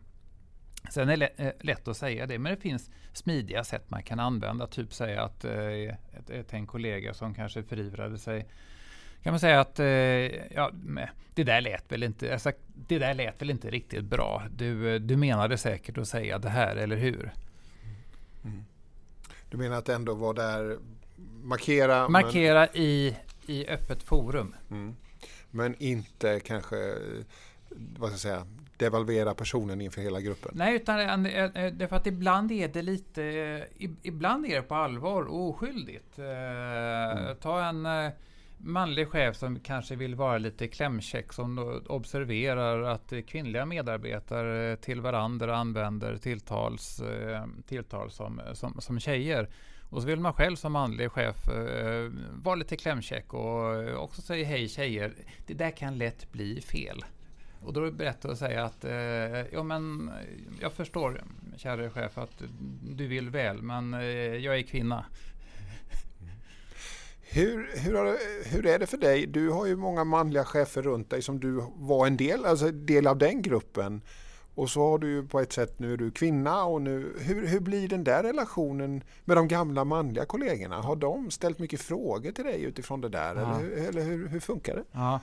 Sen 0.90 1.08
är 1.08 1.16
det 1.16 1.30
eh, 1.36 1.52
lätt 1.60 1.88
att 1.88 1.96
säga 1.96 2.26
det, 2.26 2.38
men 2.38 2.54
det 2.54 2.60
finns 2.60 2.90
smidiga 3.12 3.64
sätt 3.64 3.90
man 3.90 4.02
kan 4.02 4.20
använda. 4.20 4.66
Typ 4.66 4.92
säga 4.92 5.22
att 5.22 5.44
eh, 5.44 5.52
ett, 5.52 6.30
ett, 6.30 6.52
en 6.52 6.66
kollega 6.66 7.14
som 7.14 7.34
kanske 7.34 7.62
förivrade 7.62 8.18
sig 8.18 8.46
kan 9.22 9.32
man 9.32 9.40
säga 9.40 9.61
att 9.61 9.78
eh, 9.78 9.87
ja, 10.54 10.70
det 11.35 11.44
där 11.44 11.61
lät 11.61 11.92
väl 11.92 12.02
inte, 12.02 12.32
alltså, 12.32 12.52
det 12.74 12.98
där 12.98 13.14
lät 13.14 13.42
väl 13.42 13.50
inte 13.50 13.70
riktigt 13.70 14.04
bra. 14.04 14.42
Du, 14.50 14.98
du 14.98 15.16
menade 15.16 15.58
säkert 15.58 15.98
att 15.98 16.08
säga 16.08 16.38
det 16.38 16.48
här, 16.48 16.76
eller 16.76 16.96
hur? 16.96 17.32
Mm. 18.44 18.64
Du 19.50 19.56
menar 19.56 19.76
att 19.76 19.88
ändå 19.88 20.14
vara 20.14 20.32
där, 20.32 20.78
markera? 21.42 22.08
Markera 22.08 22.68
men... 22.72 22.82
i, 22.82 23.16
i 23.46 23.66
öppet 23.68 24.02
forum. 24.02 24.54
Mm. 24.70 24.96
Men 25.50 25.74
inte 25.78 26.40
kanske, 26.40 26.94
vad 27.70 28.08
ska 28.08 28.12
jag 28.12 28.20
säga, 28.20 28.46
devalvera 28.76 29.35
personen 29.35 29.80
inför 29.80 30.00
hela 30.02 30.20
gruppen? 30.20 30.50
Nej, 30.54 30.76
utan 30.76 31.22
det 31.72 31.88
för 31.88 31.96
att 31.96 32.06
ibland 32.06 32.52
är 32.52 32.68
det 32.68 32.82
lite, 32.82 33.22
ibland 34.02 34.46
är 34.46 34.56
det 34.56 34.62
på 34.62 34.74
allvar 34.74 35.32
oskyldigt. 35.32 36.18
Mm. 36.18 37.37
Ta 37.37 37.64
en 37.64 37.87
manlig 38.62 39.09
chef 39.09 39.37
som 39.37 39.61
kanske 39.61 39.96
vill 39.96 40.14
vara 40.14 40.38
lite 40.38 40.68
klämkäck 40.68 41.33
som 41.33 41.83
observerar 41.87 42.83
att 42.83 43.12
kvinnliga 43.27 43.66
medarbetare 43.66 44.77
till 44.77 45.01
varandra 45.01 45.57
använder 45.57 46.16
tilltals, 46.16 47.01
eh, 47.01 47.46
tilltal 47.66 48.11
som, 48.11 48.40
som, 48.53 48.81
som 48.81 49.01
tjejer. 49.01 49.48
Och 49.90 50.03
så 50.03 50.09
vill 50.09 50.20
man 50.20 50.33
själv 50.33 50.57
som 50.57 50.72
manlig 50.72 51.11
chef 51.11 51.48
eh, 51.48 52.11
vara 52.33 52.55
lite 52.55 52.77
klämkäck 52.77 53.35
och 53.35 54.03
också 54.05 54.22
säga 54.22 54.46
hej 54.46 54.68
tjejer. 54.68 55.14
Det 55.46 55.55
där 55.55 55.70
kan 55.70 55.98
lätt 55.98 56.33
bli 56.33 56.61
fel. 56.61 57.05
Och 57.64 57.72
då 57.72 57.81
är 57.81 57.85
det 57.85 57.92
bättre 57.92 58.33
att 58.33 58.38
säga 58.38 58.64
att 58.64 58.85
eh, 58.85 58.92
ja, 59.53 59.62
men 59.62 60.11
jag 60.61 60.72
förstår 60.72 61.22
kära 61.57 61.90
chef 61.90 62.18
att 62.18 62.42
du 62.83 63.07
vill 63.07 63.31
väl 63.31 63.62
men 63.62 63.94
eh, 63.94 64.01
jag 64.37 64.59
är 64.59 64.62
kvinna. 64.62 65.05
Hur, 67.34 67.70
hur, 67.74 68.18
hur 68.48 68.66
är 68.66 68.78
det 68.78 68.86
för 68.86 68.96
dig? 68.96 69.26
Du 69.26 69.50
har 69.50 69.66
ju 69.66 69.76
många 69.76 70.04
manliga 70.04 70.44
chefer 70.44 70.82
runt 70.82 71.10
dig 71.10 71.22
som 71.22 71.40
du 71.40 71.64
var 71.76 72.06
en 72.06 72.16
del, 72.16 72.44
alltså 72.44 72.70
del 72.70 73.06
av 73.06 73.18
den 73.18 73.42
gruppen. 73.42 74.02
Och 74.54 74.70
så 74.70 74.90
har 74.90 74.98
du 74.98 75.10
ju 75.10 75.26
på 75.28 75.40
ett 75.40 75.52
sätt, 75.52 75.78
nu 75.78 75.92
är 75.92 75.96
du 75.96 76.10
kvinna 76.10 76.64
och 76.64 76.82
nu, 76.82 77.16
hur, 77.20 77.46
hur 77.46 77.60
blir 77.60 77.88
den 77.88 78.04
där 78.04 78.22
relationen 78.22 79.04
med 79.24 79.36
de 79.36 79.48
gamla 79.48 79.84
manliga 79.84 80.24
kollegorna? 80.24 80.80
Har 80.80 80.96
de 80.96 81.30
ställt 81.30 81.58
mycket 81.58 81.80
frågor 81.80 82.32
till 82.32 82.44
dig 82.44 82.62
utifrån 82.62 83.00
det 83.00 83.08
där? 83.08 83.34
Ja. 83.36 83.60
Eller, 83.60 83.88
eller 83.88 84.02
hur, 84.02 84.28
hur 84.28 84.40
funkar 84.40 84.76
det? 84.76 84.84
Ja. 84.92 85.20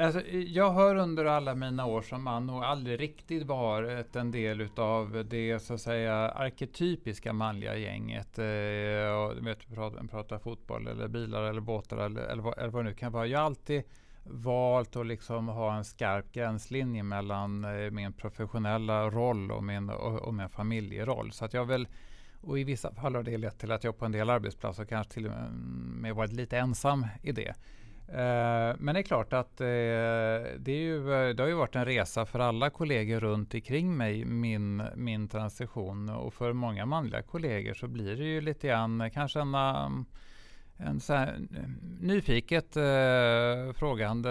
Alltså, 0.00 0.26
jag 0.30 0.70
har 0.70 0.94
under 0.94 1.24
alla 1.24 1.54
mina 1.54 1.86
år 1.86 2.02
som 2.02 2.22
man 2.22 2.46
nog 2.46 2.64
aldrig 2.64 3.00
riktigt 3.00 3.46
varit 3.46 4.16
eh, 4.16 4.20
en 4.20 4.30
del 4.30 4.60
utav 4.60 5.26
det 5.30 5.60
så 5.60 5.74
att 5.74 5.80
säga 5.80 6.14
arketypiska 6.14 7.32
manliga 7.32 7.76
gänget. 7.76 8.38
Eh, 8.38 9.12
och, 9.12 9.46
vet, 9.46 9.74
prata, 9.74 10.04
pratar 10.10 10.38
fotboll 10.38 10.86
eller 10.86 11.08
bilar 11.08 11.42
eller 11.42 11.60
båtar 11.60 11.96
eller, 11.96 12.22
eller, 12.22 12.42
vad, 12.42 12.58
eller 12.58 12.68
vad 12.68 12.84
det 12.84 12.90
nu 12.90 12.94
kan 12.94 13.12
vara. 13.12 13.26
Jag 13.26 13.38
har 13.38 13.46
alltid 13.46 13.82
valt 14.24 14.96
att 14.96 15.06
liksom 15.06 15.48
ha 15.48 15.76
en 15.76 15.84
skarp 15.84 16.32
gränslinje 16.32 17.02
mellan 17.02 17.64
eh, 17.64 17.90
min 17.90 18.12
professionella 18.12 19.10
roll 19.10 19.52
och 19.52 19.64
min, 19.64 19.90
och, 19.90 20.18
och 20.18 20.34
min 20.34 20.48
familjeroll. 20.48 21.32
Så 21.32 21.44
att 21.44 21.54
jag 21.54 21.66
väl 21.66 21.88
och 22.42 22.58
i 22.58 22.64
vissa 22.64 22.94
fall 22.94 23.14
har 23.14 23.22
det 23.22 23.38
lett 23.38 23.58
till 23.58 23.72
att 23.72 23.84
jag 23.84 23.98
på 23.98 24.04
en 24.04 24.12
del 24.12 24.30
arbetsplatser 24.30 24.84
kanske 24.84 25.12
till 25.12 25.26
och 25.26 25.32
med 26.00 26.14
varit 26.14 26.32
lite 26.32 26.58
ensam 26.58 27.06
i 27.22 27.32
det. 27.32 27.54
Eh, 28.12 28.76
men 28.78 28.94
det 28.94 29.00
är 29.00 29.02
klart 29.02 29.32
att 29.32 29.60
eh, 29.60 29.66
det, 29.66 30.68
är 30.68 30.80
ju, 30.80 31.32
det 31.32 31.42
har 31.42 31.48
ju 31.48 31.54
varit 31.54 31.76
en 31.76 31.84
resa 31.84 32.26
för 32.26 32.38
alla 32.38 32.70
kollegor 32.70 33.20
runt 33.20 33.54
omkring 33.54 33.96
mig, 33.96 34.24
min, 34.24 34.82
min 34.96 35.28
transition. 35.28 36.08
Och 36.08 36.34
för 36.34 36.52
många 36.52 36.86
manliga 36.86 37.22
kollegor 37.22 37.74
så 37.74 37.88
blir 37.88 38.16
det 38.16 38.24
ju 38.24 38.40
lite 38.40 38.68
grann 38.68 39.10
kanske 39.10 39.40
en, 39.40 39.54
en 40.76 41.00
så 41.00 41.14
här, 41.14 41.40
nyfiket 42.00 42.76
eh, 42.76 43.72
frågande, 43.74 44.30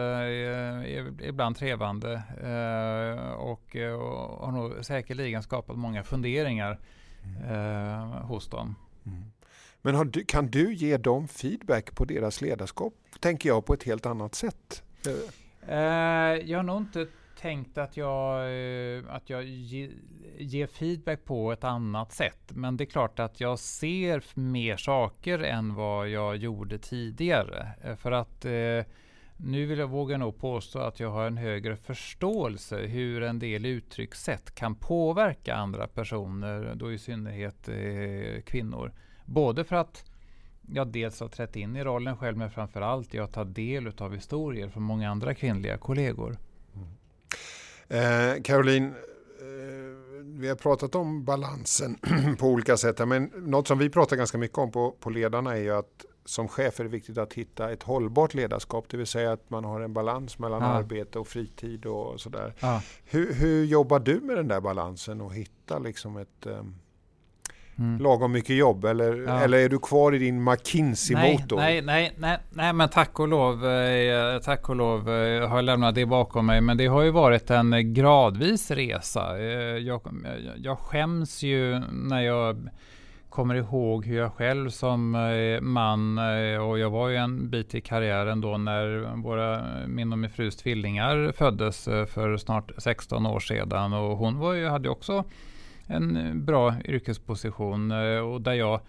eh, 0.89 1.27
ibland 1.27 1.55
trevande 1.55 2.13
eh, 2.41 3.31
och, 3.31 3.75
och 3.75 4.45
har 4.45 4.51
nog 4.51 4.85
säkerligen 4.85 5.43
skapat 5.43 5.77
många 5.77 6.03
funderingar 6.03 6.79
mm. 7.23 8.11
hos 8.11 8.49
dem. 8.49 8.75
Mm. 9.05 9.23
Men 9.81 10.11
du, 10.11 10.23
kan 10.25 10.47
du 10.47 10.73
ge 10.73 10.97
dem 10.97 11.27
feedback 11.27 11.95
på 11.95 12.05
deras 12.05 12.41
ledarskap, 12.41 12.93
tänker 13.19 13.49
jag, 13.49 13.65
på 13.65 13.73
ett 13.73 13.83
helt 13.83 14.05
annat 14.05 14.35
sätt? 14.35 14.83
Eh, 15.67 15.77
jag 16.49 16.57
har 16.57 16.63
nog 16.63 16.77
inte 16.77 17.07
tänkt 17.41 17.77
att 17.77 17.97
jag, 17.97 18.41
eh, 18.41 19.03
att 19.09 19.29
jag 19.29 19.43
ge, 19.43 19.89
ger 20.37 20.67
feedback 20.67 21.25
på 21.25 21.51
ett 21.51 21.63
annat 21.63 22.11
sätt. 22.11 22.41
Men 22.49 22.77
det 22.77 22.83
är 22.83 22.85
klart 22.85 23.19
att 23.19 23.39
jag 23.41 23.59
ser 23.59 24.23
mer 24.39 24.77
saker 24.77 25.39
än 25.39 25.75
vad 25.75 26.09
jag 26.09 26.35
gjorde 26.35 26.77
tidigare. 26.77 27.67
Eh, 27.83 27.95
för 27.95 28.11
att 28.11 28.45
nu 29.41 29.65
vill 29.65 29.79
jag 29.79 29.87
våga 29.87 30.17
nog 30.17 30.37
påstå 30.37 30.79
att 30.79 30.99
jag 30.99 31.09
har 31.09 31.27
en 31.27 31.37
högre 31.37 31.75
förståelse 31.75 32.77
hur 32.77 33.23
en 33.23 33.39
del 33.39 33.65
uttryckssätt 33.65 34.55
kan 34.55 34.75
påverka 34.75 35.55
andra 35.55 35.87
personer, 35.87 36.73
då 36.75 36.91
i 36.91 36.97
synnerhet 36.97 37.69
kvinnor. 38.45 38.91
Både 39.25 39.63
för 39.63 39.75
att 39.75 40.08
jag 40.73 40.87
dels 40.87 41.19
har 41.19 41.27
trätt 41.27 41.55
in 41.55 41.75
i 41.75 41.83
rollen 41.83 42.17
själv, 42.17 42.37
men 42.37 42.51
framförallt 42.51 43.13
jag 43.13 43.31
tar 43.31 43.45
del 43.45 43.91
av 43.97 44.13
historier 44.13 44.69
från 44.69 44.83
många 44.83 45.09
andra 45.09 45.33
kvinnliga 45.33 45.77
kollegor. 45.77 46.37
Mm. 46.75 48.35
Eh, 48.35 48.41
Caroline, 48.41 48.85
eh, 48.87 48.93
vi 50.23 50.49
har 50.49 50.55
pratat 50.55 50.95
om 50.95 51.23
balansen 51.23 51.97
på 52.39 52.47
olika 52.47 52.77
sätt, 52.77 53.07
men 53.07 53.23
något 53.23 53.67
som 53.67 53.77
vi 53.77 53.89
pratar 53.89 54.15
ganska 54.15 54.37
mycket 54.37 54.57
om 54.57 54.71
på, 54.71 54.91
på 54.99 55.09
ledarna 55.09 55.57
är 55.57 55.61
ju 55.61 55.71
att 55.71 56.05
som 56.25 56.47
chef 56.47 56.79
är 56.79 56.83
det 56.83 56.89
viktigt 56.89 57.17
att 57.17 57.33
hitta 57.33 57.71
ett 57.71 57.83
hållbart 57.83 58.33
ledarskap, 58.33 58.85
det 58.89 58.97
vill 58.97 59.07
säga 59.07 59.31
att 59.31 59.49
man 59.49 59.65
har 59.65 59.81
en 59.81 59.93
balans 59.93 60.39
mellan 60.39 60.61
ja. 60.61 60.67
arbete 60.67 61.19
och 61.19 61.27
fritid 61.27 61.85
och 61.85 62.19
sådär. 62.19 62.53
Ja. 62.59 62.81
Hur, 63.05 63.33
hur, 63.33 63.65
jobbar 63.65 63.99
du 63.99 64.19
med 64.19 64.37
den 64.37 64.47
där 64.47 64.61
balansen 64.61 65.21
och 65.21 65.33
hitta 65.33 65.79
liksom 65.79 66.17
ett 66.17 66.45
um, 66.45 66.75
mm. 67.79 68.01
lagom 68.01 68.31
mycket 68.31 68.55
jobb? 68.55 68.85
Eller, 68.85 69.23
ja. 69.27 69.39
eller 69.39 69.57
är 69.57 69.69
du 69.69 69.79
kvar 69.79 70.15
i 70.15 70.17
din 70.17 70.43
McKinsey-motor? 70.43 71.55
Nej, 71.55 71.81
nej, 71.81 72.11
nej, 72.17 72.37
nej, 72.49 72.73
men 72.73 72.89
tack 72.89 73.19
och 73.19 73.27
lov, 73.27 73.65
eh, 73.65 74.39
tack 74.39 74.69
och 74.69 74.75
lov 74.75 74.99
eh, 75.09 75.49
har 75.49 75.55
jag 75.55 75.65
lämnat 75.65 75.95
det 75.95 76.05
bakom 76.05 76.45
mig. 76.45 76.61
Men 76.61 76.77
det 76.77 76.87
har 76.87 77.01
ju 77.01 77.11
varit 77.11 77.49
en 77.49 77.93
gradvis 77.93 78.71
resa. 78.71 79.37
Eh, 79.37 79.77
jag, 79.77 80.01
jag 80.57 80.79
skäms 80.79 81.43
ju 81.43 81.79
när 81.91 82.21
jag 82.21 82.69
kommer 83.29 83.55
ihåg 83.55 84.05
hur 84.05 84.17
jag 84.17 84.33
själv 84.33 84.69
som 84.69 85.11
man, 85.61 86.17
och 86.61 86.79
jag 86.79 86.89
var 86.89 87.09
ju 87.09 87.15
en 87.15 87.49
bit 87.49 87.75
i 87.75 87.81
karriären 87.81 88.41
då 88.41 88.57
när 88.57 89.15
våra, 89.23 89.63
min 89.87 90.11
och 90.11 90.19
min 90.19 90.29
frus 90.29 90.57
tvillingar 90.57 91.31
föddes 91.31 91.83
för 91.85 92.37
snart 92.37 92.71
16 92.77 93.25
år 93.25 93.39
sedan. 93.39 93.93
Och 93.93 94.17
hon 94.17 94.39
var 94.39 94.53
ju, 94.53 94.67
hade 94.67 94.89
också 94.89 95.23
en 95.89 96.45
bra 96.45 96.75
yrkesposition 96.85 97.91
eh, 97.91 98.19
och 98.19 98.41
där 98.41 98.53
jag 98.53 98.81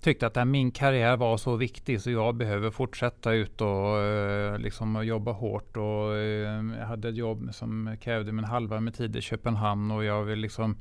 tyckte 0.00 0.26
att 0.26 0.48
min 0.48 0.70
karriär 0.70 1.16
var 1.16 1.36
så 1.36 1.56
viktig 1.56 2.00
så 2.00 2.10
jag 2.10 2.34
behöver 2.34 2.70
fortsätta 2.70 3.32
ut 3.32 3.60
och 3.60 3.98
eh, 3.98 4.58
liksom 4.58 5.06
jobba 5.06 5.32
hårt. 5.32 5.76
Och, 5.76 6.16
eh, 6.16 6.64
jag 6.78 6.86
hade 6.86 7.08
ett 7.08 7.16
jobb 7.16 7.48
som 7.52 7.96
krävde 8.00 8.32
min 8.32 8.44
halva 8.44 8.80
med 8.80 8.94
tid 8.94 9.16
i 9.16 9.20
Köpenhamn 9.20 9.90
och 9.90 10.04
jag 10.04 10.24
vill 10.24 10.38
liksom 10.38 10.76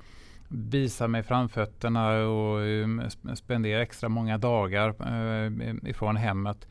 visa 0.49 1.07
mig 1.07 1.23
framfötterna 1.23 2.27
och 2.27 2.59
spendera 3.37 3.81
extra 3.81 4.09
många 4.09 4.37
dagar 4.37 4.95
ifrån 5.87 6.15
hemmet. 6.15 6.67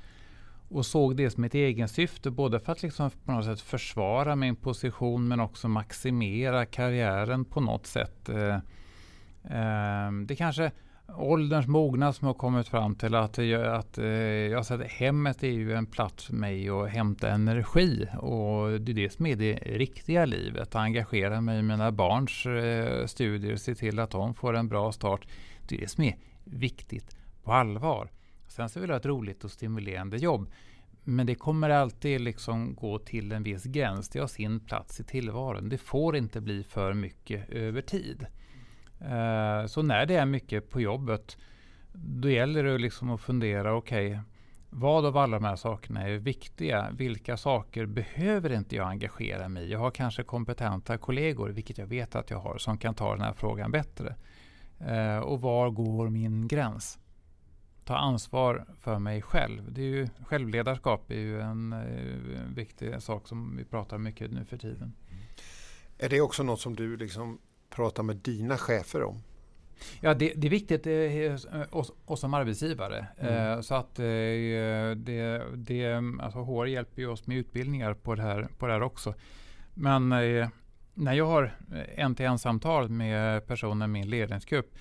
Och 0.68 0.86
såg 0.86 1.16
det 1.16 1.30
som 1.30 1.44
ett 1.44 1.54
egensyfte, 1.54 2.30
både 2.30 2.60
för 2.60 2.72
att 2.72 2.82
liksom 2.82 3.10
på 3.24 3.32
något 3.32 3.44
sätt 3.44 3.60
försvara 3.60 4.36
min 4.36 4.56
position 4.56 5.28
men 5.28 5.40
också 5.40 5.68
maximera 5.68 6.66
karriären 6.66 7.44
på 7.44 7.60
något 7.60 7.86
sätt. 7.86 8.28
Uh, 8.28 8.56
uh, 9.44 10.12
det 10.26 10.36
kanske 10.36 10.70
ålderns 11.14 11.66
mognad 11.66 12.14
som 12.14 12.26
har 12.26 12.34
kommit 12.34 12.68
fram 12.68 12.94
till 12.94 13.14
att, 13.14 13.38
eh, 13.38 13.74
att 13.74 13.98
jag 13.98 14.50
jag 14.50 14.72
att 14.72 14.90
hemmet 14.90 15.42
är 15.42 15.50
ju 15.50 15.72
en 15.72 15.86
plats 15.86 16.24
för 16.24 16.34
mig 16.34 16.68
att 16.68 16.88
hämta 16.90 17.28
energi. 17.30 18.08
Och 18.18 18.80
det 18.80 18.92
är 18.92 18.94
det 18.94 19.12
som 19.12 19.26
är 19.26 19.36
det 19.36 19.54
riktiga 19.54 20.24
livet. 20.24 20.62
Att 20.62 20.74
engagera 20.74 21.40
mig 21.40 21.58
i 21.58 21.62
mina 21.62 21.92
barns 21.92 22.46
eh, 22.46 23.06
studier, 23.06 23.56
se 23.56 23.74
till 23.74 23.98
att 23.98 24.10
de 24.10 24.34
får 24.34 24.56
en 24.56 24.68
bra 24.68 24.92
start. 24.92 25.26
Det 25.68 25.74
är 25.76 25.80
det 25.80 25.88
som 25.88 26.04
är 26.04 26.16
viktigt 26.44 27.16
på 27.44 27.52
allvar. 27.52 28.10
Sen 28.48 28.68
så 28.68 28.80
vill 28.80 28.88
jag 28.88 28.94
ha 28.94 29.00
ett 29.00 29.06
roligt 29.06 29.44
och 29.44 29.50
stimulerande 29.50 30.16
jobb. 30.16 30.50
Men 31.04 31.26
det 31.26 31.34
kommer 31.34 31.70
alltid 31.70 32.20
liksom 32.20 32.74
gå 32.74 32.98
till 32.98 33.32
en 33.32 33.42
viss 33.42 33.64
gräns. 33.64 34.08
Det 34.08 34.18
har 34.18 34.26
sin 34.26 34.60
plats 34.60 35.00
i 35.00 35.04
tillvaron. 35.04 35.68
Det 35.68 35.78
får 35.78 36.16
inte 36.16 36.40
bli 36.40 36.64
för 36.64 36.92
mycket 36.92 37.50
över 37.50 37.80
tid. 37.82 38.26
Eh, 39.00 39.66
så 39.66 39.82
när 39.82 40.06
det 40.06 40.14
är 40.14 40.26
mycket 40.26 40.70
på 40.70 40.80
jobbet, 40.80 41.38
då 41.92 42.30
gäller 42.30 42.64
det 42.64 42.78
liksom 42.78 43.10
att 43.10 43.20
fundera, 43.20 43.74
okej, 43.74 44.10
okay, 44.10 44.20
vad 44.70 45.06
av 45.06 45.16
alla 45.16 45.38
de 45.38 45.44
här 45.44 45.56
sakerna 45.56 46.08
är 46.08 46.16
viktiga? 46.16 46.90
Vilka 46.90 47.36
saker 47.36 47.86
behöver 47.86 48.52
inte 48.52 48.76
jag 48.76 48.88
engagera 48.88 49.48
mig 49.48 49.64
i? 49.64 49.72
Jag 49.72 49.78
har 49.78 49.90
kanske 49.90 50.22
kompetenta 50.22 50.98
kollegor, 50.98 51.48
vilket 51.48 51.78
jag 51.78 51.86
vet 51.86 52.14
att 52.16 52.30
jag 52.30 52.38
har, 52.38 52.58
som 52.58 52.78
kan 52.78 52.94
ta 52.94 53.12
den 53.12 53.24
här 53.24 53.32
frågan 53.32 53.70
bättre. 53.70 54.14
Eh, 54.80 55.18
och 55.18 55.40
var 55.40 55.70
går 55.70 56.08
min 56.08 56.48
gräns? 56.48 56.98
Ta 57.86 57.96
ansvar 57.96 58.66
för 58.80 58.98
mig 58.98 59.22
själv. 59.22 59.72
Det 59.72 59.80
är 59.80 59.86
ju, 59.86 60.08
självledarskap 60.26 61.10
är 61.10 61.14
ju 61.14 61.40
en, 61.40 61.72
en 61.72 62.34
eh, 62.34 62.54
viktig 62.54 63.02
sak 63.02 63.28
som 63.28 63.56
vi 63.56 63.64
pratar 63.64 63.98
mycket 63.98 64.30
nu 64.30 64.44
för 64.44 64.56
tiden. 64.56 64.92
Är 65.98 66.08
det 66.08 66.20
också 66.20 66.42
något 66.42 66.60
som 66.60 66.76
du 66.76 66.96
liksom 66.96 67.38
prata 67.70 68.02
med 68.02 68.16
dina 68.16 68.58
chefer 68.58 69.02
om? 69.02 69.22
Ja, 70.00 70.14
det, 70.14 70.32
det 70.36 70.46
är 70.46 70.50
viktigt 70.50 70.86
eh, 70.86 71.76
oss, 71.76 71.92
oss 72.04 72.20
som 72.20 72.34
arbetsgivare. 72.34 73.06
Mm. 73.18 73.52
Eh, 73.52 73.60
så 73.60 73.74
att 73.74 73.98
eh, 73.98 74.04
det, 74.96 75.42
det, 75.54 75.94
alltså 76.20 76.38
HR 76.38 76.66
hjälper 76.66 77.02
ju 77.02 77.08
oss 77.08 77.26
med 77.26 77.36
utbildningar 77.36 77.94
på 77.94 78.14
det 78.14 78.22
här, 78.22 78.48
på 78.58 78.66
det 78.66 78.72
här 78.72 78.82
också. 78.82 79.14
Men 79.74 80.08
när 80.94 81.12
jag 81.12 81.26
har 81.26 81.52
en-till-en-samtal 81.94 82.88
med 82.88 83.46
personer 83.46 83.86
i 83.86 83.88
min 83.88 84.10
ledningsgrupp 84.10 84.74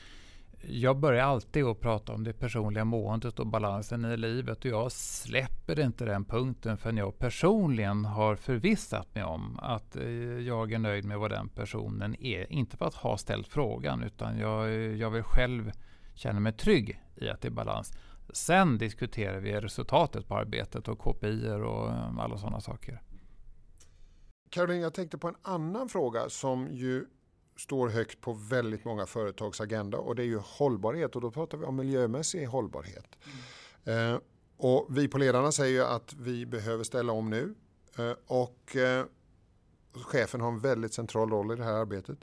jag 0.68 0.98
börjar 0.98 1.26
alltid 1.26 1.66
att 1.66 1.80
prata 1.80 2.14
om 2.14 2.24
det 2.24 2.34
personliga 2.34 2.86
måendet 2.86 3.40
och 3.40 3.48
balansen 3.48 4.06
i 4.06 4.18
livet 4.18 4.60
och 4.60 4.66
jag 4.66 4.92
släpper 4.92 5.80
inte 5.80 6.06
den 6.06 6.26
punkten 6.26 6.78
förrän 6.78 6.98
jag 6.98 7.20
personligen 7.20 8.06
har 8.06 8.36
förvissat 8.36 9.16
mig 9.16 9.24
om 9.24 9.60
att 9.60 9.96
eh, 9.96 10.10
jag 10.40 10.72
är 10.74 10.80
nöjd 10.80 11.06
med 11.06 11.20
vad 11.20 11.32
den 11.32 11.50
personen 11.50 12.16
är. 12.24 12.54
Inte 12.54 12.78
för 12.78 12.86
att 12.86 12.96
ha 12.96 13.18
ställt 13.18 13.48
frågan 13.48 14.04
utan 14.04 14.38
jag, 14.38 14.72
jag 14.98 15.10
vill 15.10 15.24
själv 15.24 15.72
känna 16.14 16.40
mig 16.40 16.54
trygg 16.54 17.02
i 17.16 17.30
att 17.30 17.42
det 17.42 17.48
är 17.48 17.52
balans. 17.52 17.94
Sen 18.34 18.78
diskuterar 18.78 19.40
vi 19.40 19.54
resultatet 19.54 20.28
på 20.28 20.36
arbetet 20.36 20.88
och 20.88 21.00
KPI 21.00 21.50
och 21.50 21.90
eh, 21.90 22.18
alla 22.20 22.38
sådana 22.38 22.62
saker. 22.62 23.02
Caroline, 24.50 24.82
jag 24.82 24.94
tänkte 24.94 25.18
på 25.18 25.28
en 25.28 25.36
annan 25.42 25.90
fråga 25.90 26.30
som 26.30 26.68
ju 26.72 27.06
står 27.58 27.90
högt 27.90 28.22
på 28.22 28.34
väldigt 28.34 28.86
många 28.86 29.06
företags 29.06 29.62
agenda 29.62 29.98
och 29.98 30.16
det 30.16 30.24
är 30.24 30.28
ju 30.28 30.40
hållbarhet 30.44 31.16
och 31.16 31.22
då 31.22 31.32
pratar 31.32 31.58
vi 31.58 31.66
om 31.66 31.76
miljömässig 31.76 32.46
hållbarhet. 32.46 33.16
Mm. 33.86 34.14
Eh, 34.14 34.20
och 34.58 34.88
vi 34.90 35.08
på 35.08 35.18
ledarna 35.18 35.52
säger 35.52 35.74
ju 35.74 35.84
att 35.86 36.14
vi 36.14 36.46
behöver 36.46 36.84
ställa 36.84 37.14
om 37.14 37.30
nu 37.30 37.56
eh, 37.98 38.14
och 38.28 38.76
eh, 38.76 39.06
chefen 39.94 40.42
har 40.42 40.48
en 40.48 40.60
väldigt 40.60 40.94
central 40.94 41.30
roll 41.30 41.52
i 41.52 41.56
det 41.56 41.64
här 41.64 41.74
arbetet. 41.74 42.18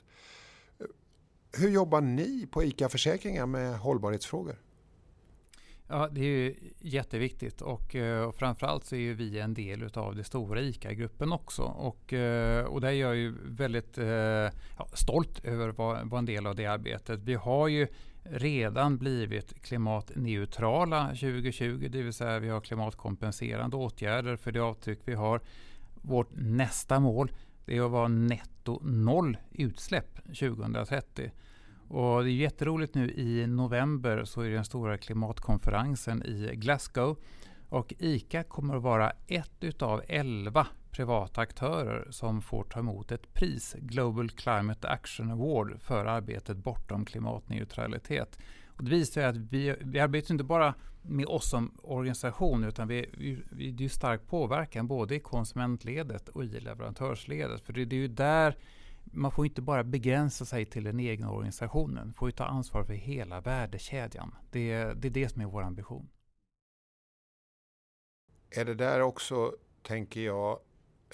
Eh, 0.79 0.87
hur 1.53 1.69
jobbar 1.69 2.01
ni 2.01 2.47
på 2.51 2.65
ICA 2.65 2.89
Försäkringar 2.89 3.47
med 3.47 3.79
hållbarhetsfrågor? 3.79 4.57
Ja, 5.93 6.09
det 6.13 6.21
är 6.21 6.25
ju 6.25 6.55
jätteviktigt 6.81 7.61
och, 7.61 7.95
eh, 7.95 8.23
och 8.23 8.35
framförallt 8.35 8.85
så 8.85 8.95
är 8.95 9.01
ju 9.01 9.15
vi 9.15 9.39
en 9.39 9.55
del 9.55 9.91
av 9.95 10.17
det 10.17 10.25
stora 10.25 10.61
ICA-gruppen 10.61 11.33
också. 11.33 11.63
Och, 11.63 12.13
eh, 12.13 12.65
och 12.65 12.81
där 12.81 12.89
är 12.89 12.93
jag 12.93 13.17
ju 13.17 13.35
väldigt 13.45 13.99
eh, 13.99 14.07
ja, 14.07 14.89
stolt 14.93 15.45
över 15.45 15.69
att 15.69 15.79
vara 15.79 16.19
en 16.19 16.25
del 16.25 16.47
av 16.47 16.55
det 16.55 16.67
arbetet. 16.67 17.21
Vi 17.21 17.35
har 17.35 17.69
ju 17.69 17.89
redan 18.23 18.99
blivit 18.99 19.63
klimatneutrala 19.63 21.09
2020, 21.09 21.89
det 21.91 22.03
vill 22.03 22.13
säga 22.13 22.39
vi 22.39 22.49
har 22.49 22.61
klimatkompenserande 22.61 23.77
åtgärder 23.77 24.37
för 24.37 24.53
det 24.53 24.61
avtryck 24.61 25.01
vi 25.05 25.15
har. 25.15 25.41
Vårt 25.95 26.31
nästa 26.33 27.01
mål 27.01 27.33
är 27.67 27.81
att 27.81 27.91
vara 27.91 28.09
netto 28.09 28.81
noll 28.83 29.37
utsläpp 29.53 30.25
2030. 30.25 31.31
Och 31.93 32.25
det 32.25 32.31
är 32.31 32.35
jätteroligt 32.35 32.95
nu 32.95 33.11
i 33.11 33.47
november 33.47 34.25
så 34.25 34.41
är 34.41 34.49
det 34.49 34.55
den 34.55 34.65
stora 34.65 34.99
klimatkonferensen 34.99 36.23
i 36.23 36.51
Glasgow. 36.57 37.17
Och 37.69 37.95
ICA 37.99 38.43
kommer 38.43 38.77
att 38.77 38.83
vara 38.83 39.13
ett 39.27 39.65
utav 39.65 40.03
elva 40.09 40.67
privata 40.91 41.41
aktörer 41.41 42.07
som 42.11 42.43
får 42.43 42.65
ta 42.65 42.81
emot 42.81 43.13
ett 43.13 43.35
pris, 43.35 43.77
Global 43.79 44.31
Climate 44.31 44.89
Action 44.89 45.31
Award, 45.31 45.81
för 45.81 46.05
arbetet 46.05 46.57
bortom 46.57 47.05
klimatneutralitet. 47.05 48.39
Och 48.67 48.85
det 48.85 48.91
visar 48.91 49.23
att 49.23 49.37
vi, 49.37 49.77
vi 49.81 50.01
arbetar 50.01 50.35
inte 50.35 50.45
bara 50.45 50.75
med 51.03 51.27
oss 51.27 51.51
som 51.51 51.79
organisation 51.83 52.65
utan 52.65 52.89
vi, 52.89 53.07
vi, 53.13 53.43
vi, 53.51 53.71
det 53.71 53.85
är 53.85 53.89
stark 53.89 54.27
påverkan 54.27 54.87
både 54.87 55.15
i 55.15 55.21
konsumentledet 55.21 56.29
och 56.29 56.45
i 56.45 56.61
leverantörsledet. 56.61 57.61
För 57.61 57.73
det, 57.73 57.85
det 57.85 57.97
är 57.97 58.01
ju 58.01 58.09
där 58.09 58.57
man 59.05 59.31
får 59.31 59.47
inte 59.47 59.63
bara 59.63 59.85
begränsa 59.85 60.45
sig 60.45 60.67
till 60.67 60.85
den 60.85 61.01
egna 61.01 61.31
organisationen. 61.31 62.07
Man 62.07 62.15
får 62.15 62.29
ju 62.29 62.33
ta 62.33 62.45
ansvar 62.45 62.85
för 62.85 62.93
hela 62.93 63.41
värdekedjan. 63.41 64.35
Det, 64.51 64.85
det 64.95 65.09
är 65.09 65.11
det 65.11 65.29
som 65.29 65.43
är 65.43 65.47
vår 65.47 65.63
ambition. 65.63 66.09
Är 68.51 68.65
det 68.65 68.75
där 68.75 69.01
också, 69.01 69.53
tänker 69.83 70.21
jag, 70.21 70.59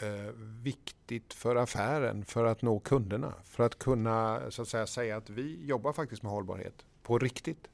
eh, 0.03 0.33
viktigt 0.63 1.35
för 1.35 1.57
affären 1.57 2.25
för 2.25 2.45
att 2.45 2.63
nå 2.63 2.81
kunderna? 2.81 3.35
För 3.45 3.65
att 3.65 3.79
kunna 3.79 4.43
så 4.51 4.63
att 4.63 4.69
säga, 4.69 4.87
säga 4.87 5.17
att 5.17 5.31
vi 5.31 5.67
jobbar 5.67 5.93
faktiskt 5.93 6.23
med 6.23 6.33
hållbarhet 6.33 6.85
på 7.03 7.19
riktigt? 7.19 7.69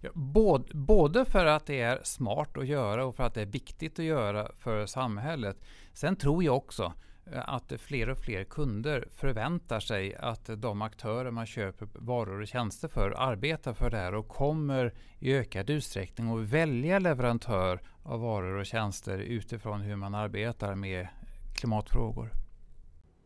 Ja, 0.00 0.10
både, 0.14 0.74
både 0.74 1.24
för 1.24 1.46
att 1.46 1.66
det 1.66 1.80
är 1.80 2.00
smart 2.04 2.56
att 2.56 2.66
göra 2.66 3.06
och 3.06 3.14
för 3.14 3.22
att 3.22 3.34
det 3.34 3.42
är 3.42 3.46
viktigt 3.46 3.98
att 3.98 4.04
göra 4.04 4.52
för 4.52 4.86
samhället. 4.86 5.56
Sen 5.92 6.16
tror 6.16 6.44
jag 6.44 6.56
också 6.56 6.92
Eh, 7.32 7.54
att 7.54 7.72
fler 7.78 8.08
och 8.08 8.18
fler 8.18 8.44
kunder 8.44 9.08
förväntar 9.16 9.80
sig 9.80 10.14
att 10.14 10.50
de 10.56 10.82
aktörer 10.82 11.30
man 11.30 11.46
köper 11.46 11.88
varor 11.92 12.40
och 12.40 12.48
tjänster 12.48 12.88
för 12.88 13.10
arbetar 13.10 13.74
för 13.74 13.90
det 13.90 13.96
här 13.96 14.14
och 14.14 14.28
kommer 14.28 14.94
i 15.18 15.34
ökad 15.34 15.70
utsträckning 15.70 16.38
att 16.38 16.48
välja 16.48 16.98
leverantör 16.98 17.80
av 18.02 18.20
varor 18.20 18.58
och 18.58 18.66
tjänster 18.66 19.18
utifrån 19.18 19.80
hur 19.80 19.96
man 19.96 20.14
arbetar 20.14 20.74
med 20.74 21.08
klimatfrågor. 21.54 22.32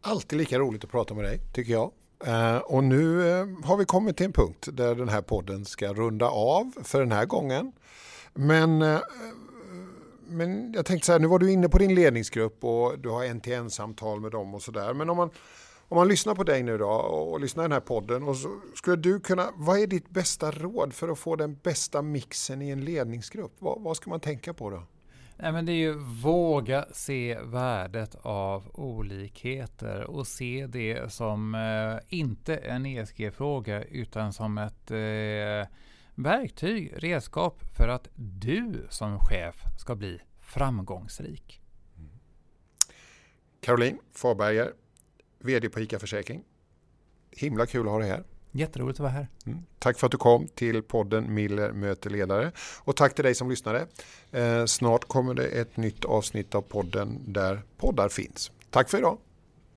Alltid 0.01 0.39
lika 0.39 0.59
roligt 0.59 0.85
att 0.85 0.91
prata 0.91 1.15
med 1.15 1.25
dig, 1.25 1.41
tycker 1.53 1.73
jag. 1.73 1.93
Eh, 2.27 2.57
och 2.57 2.85
nu 2.85 3.31
eh, 3.31 3.47
har 3.65 3.77
vi 3.77 3.85
kommit 3.85 4.17
till 4.17 4.27
en 4.27 4.33
punkt 4.33 4.69
där 4.73 4.95
den 4.95 5.09
här 5.09 5.23
podden 5.23 5.65
ska 5.65 5.93
runda 5.93 6.27
av 6.27 6.73
för 6.83 7.01
den 7.01 7.13
här 7.13 7.27
gången. 7.27 7.73
Men, 8.35 8.83
men 10.27 10.73
jag 10.73 10.87
tänkte 10.87 11.07
så 11.07 11.13
här, 11.13 11.19
nu 11.19 11.27
var 11.27 11.39
du 11.39 11.53
inne 11.53 11.69
på 11.69 11.79
din 11.79 11.95
ledningsgrupp 11.95 12.65
och 12.65 12.99
du 12.99 13.09
har 13.09 13.25
en 13.25 13.41
till 13.41 13.53
en 13.53 13.71
samtal 13.71 14.21
med 14.21 14.31
dem 14.31 14.55
och 14.55 14.63
sådär. 14.63 14.95
Men 14.95 15.11
om 15.11 15.17
man, 15.17 15.31
om 15.89 15.97
man 15.97 16.09
lyssnar 16.09 16.35
på 16.35 16.45
dig 16.45 16.63
nu 16.63 16.79
då 16.79 16.89
och 16.89 17.41
lyssnar 17.41 17.65
i 17.65 17.65
den 17.65 17.73
här 17.73 17.81
podden 17.81 18.23
och 18.23 18.37
så 18.37 18.61
skulle 18.75 18.97
du 18.97 19.21
kunna, 19.21 19.49
vad 19.55 19.79
är 19.79 19.87
ditt 19.87 20.11
bästa 20.11 20.51
råd 20.51 20.95
för 20.95 21.09
att 21.09 21.19
få 21.19 21.37
den 21.37 21.55
bästa 21.63 22.03
mixen 22.03 22.63
i 22.63 22.71
en 22.71 22.85
ledningsgrupp? 22.85 23.53
Vad, 23.59 23.83
vad 23.83 23.97
ska 23.97 24.11
man 24.11 24.21
tänka 24.21 24.55
på 24.55 24.71
då? 24.71 24.83
Nej, 25.37 25.53
men 25.53 25.67
det 25.67 25.73
är 25.73 25.77
ju 25.77 25.95
våga 26.23 26.87
se 26.93 27.39
värdet 27.43 28.17
av 28.23 28.71
olikheter 28.75 30.05
och 30.05 30.27
se 30.27 30.67
det 30.67 31.13
som 31.13 31.55
eh, 31.55 32.19
inte 32.19 32.57
en 32.57 32.87
ESG-fråga 32.87 33.85
utan 33.85 34.33
som 34.33 34.59
ett 34.59 34.91
eh, 34.91 35.77
verktyg, 36.15 36.93
redskap 36.97 37.63
för 37.77 37.89
att 37.89 38.09
du 38.15 38.87
som 38.91 39.19
chef 39.19 39.65
ska 39.79 39.95
bli 39.95 40.21
framgångsrik. 40.41 41.61
Caroline 43.61 43.99
Farberger, 44.13 44.73
VD 45.39 45.69
på 45.69 45.81
ICA 45.81 45.99
Försäkring. 45.99 46.45
Himla 47.31 47.67
kul 47.67 47.87
att 47.87 47.93
ha 47.93 47.99
dig 47.99 48.09
här. 48.09 48.25
Jätteroligt 48.53 48.97
att 48.97 49.01
vara 49.01 49.13
här. 49.13 49.29
Mm. 49.47 49.59
Tack 49.79 49.99
för 49.99 50.07
att 50.07 50.11
du 50.11 50.19
kom 50.19 50.49
till 50.55 50.83
podden 50.83 51.35
Miller 51.35 51.73
möter 51.73 52.11
ledare. 52.11 52.53
Och 52.79 52.97
tack 52.97 53.15
till 53.15 53.25
dig 53.25 53.35
som 53.35 53.51
lyssnade. 53.51 53.87
Eh, 54.31 54.65
snart 54.65 55.05
kommer 55.05 55.35
det 55.35 55.47
ett 55.47 55.77
nytt 55.77 56.05
avsnitt 56.05 56.55
av 56.55 56.63
podden 56.63 57.33
där 57.33 57.63
poddar 57.77 58.09
finns. 58.09 58.51
Tack 58.71 58.91
för 58.91 58.99
idag. 58.99 59.19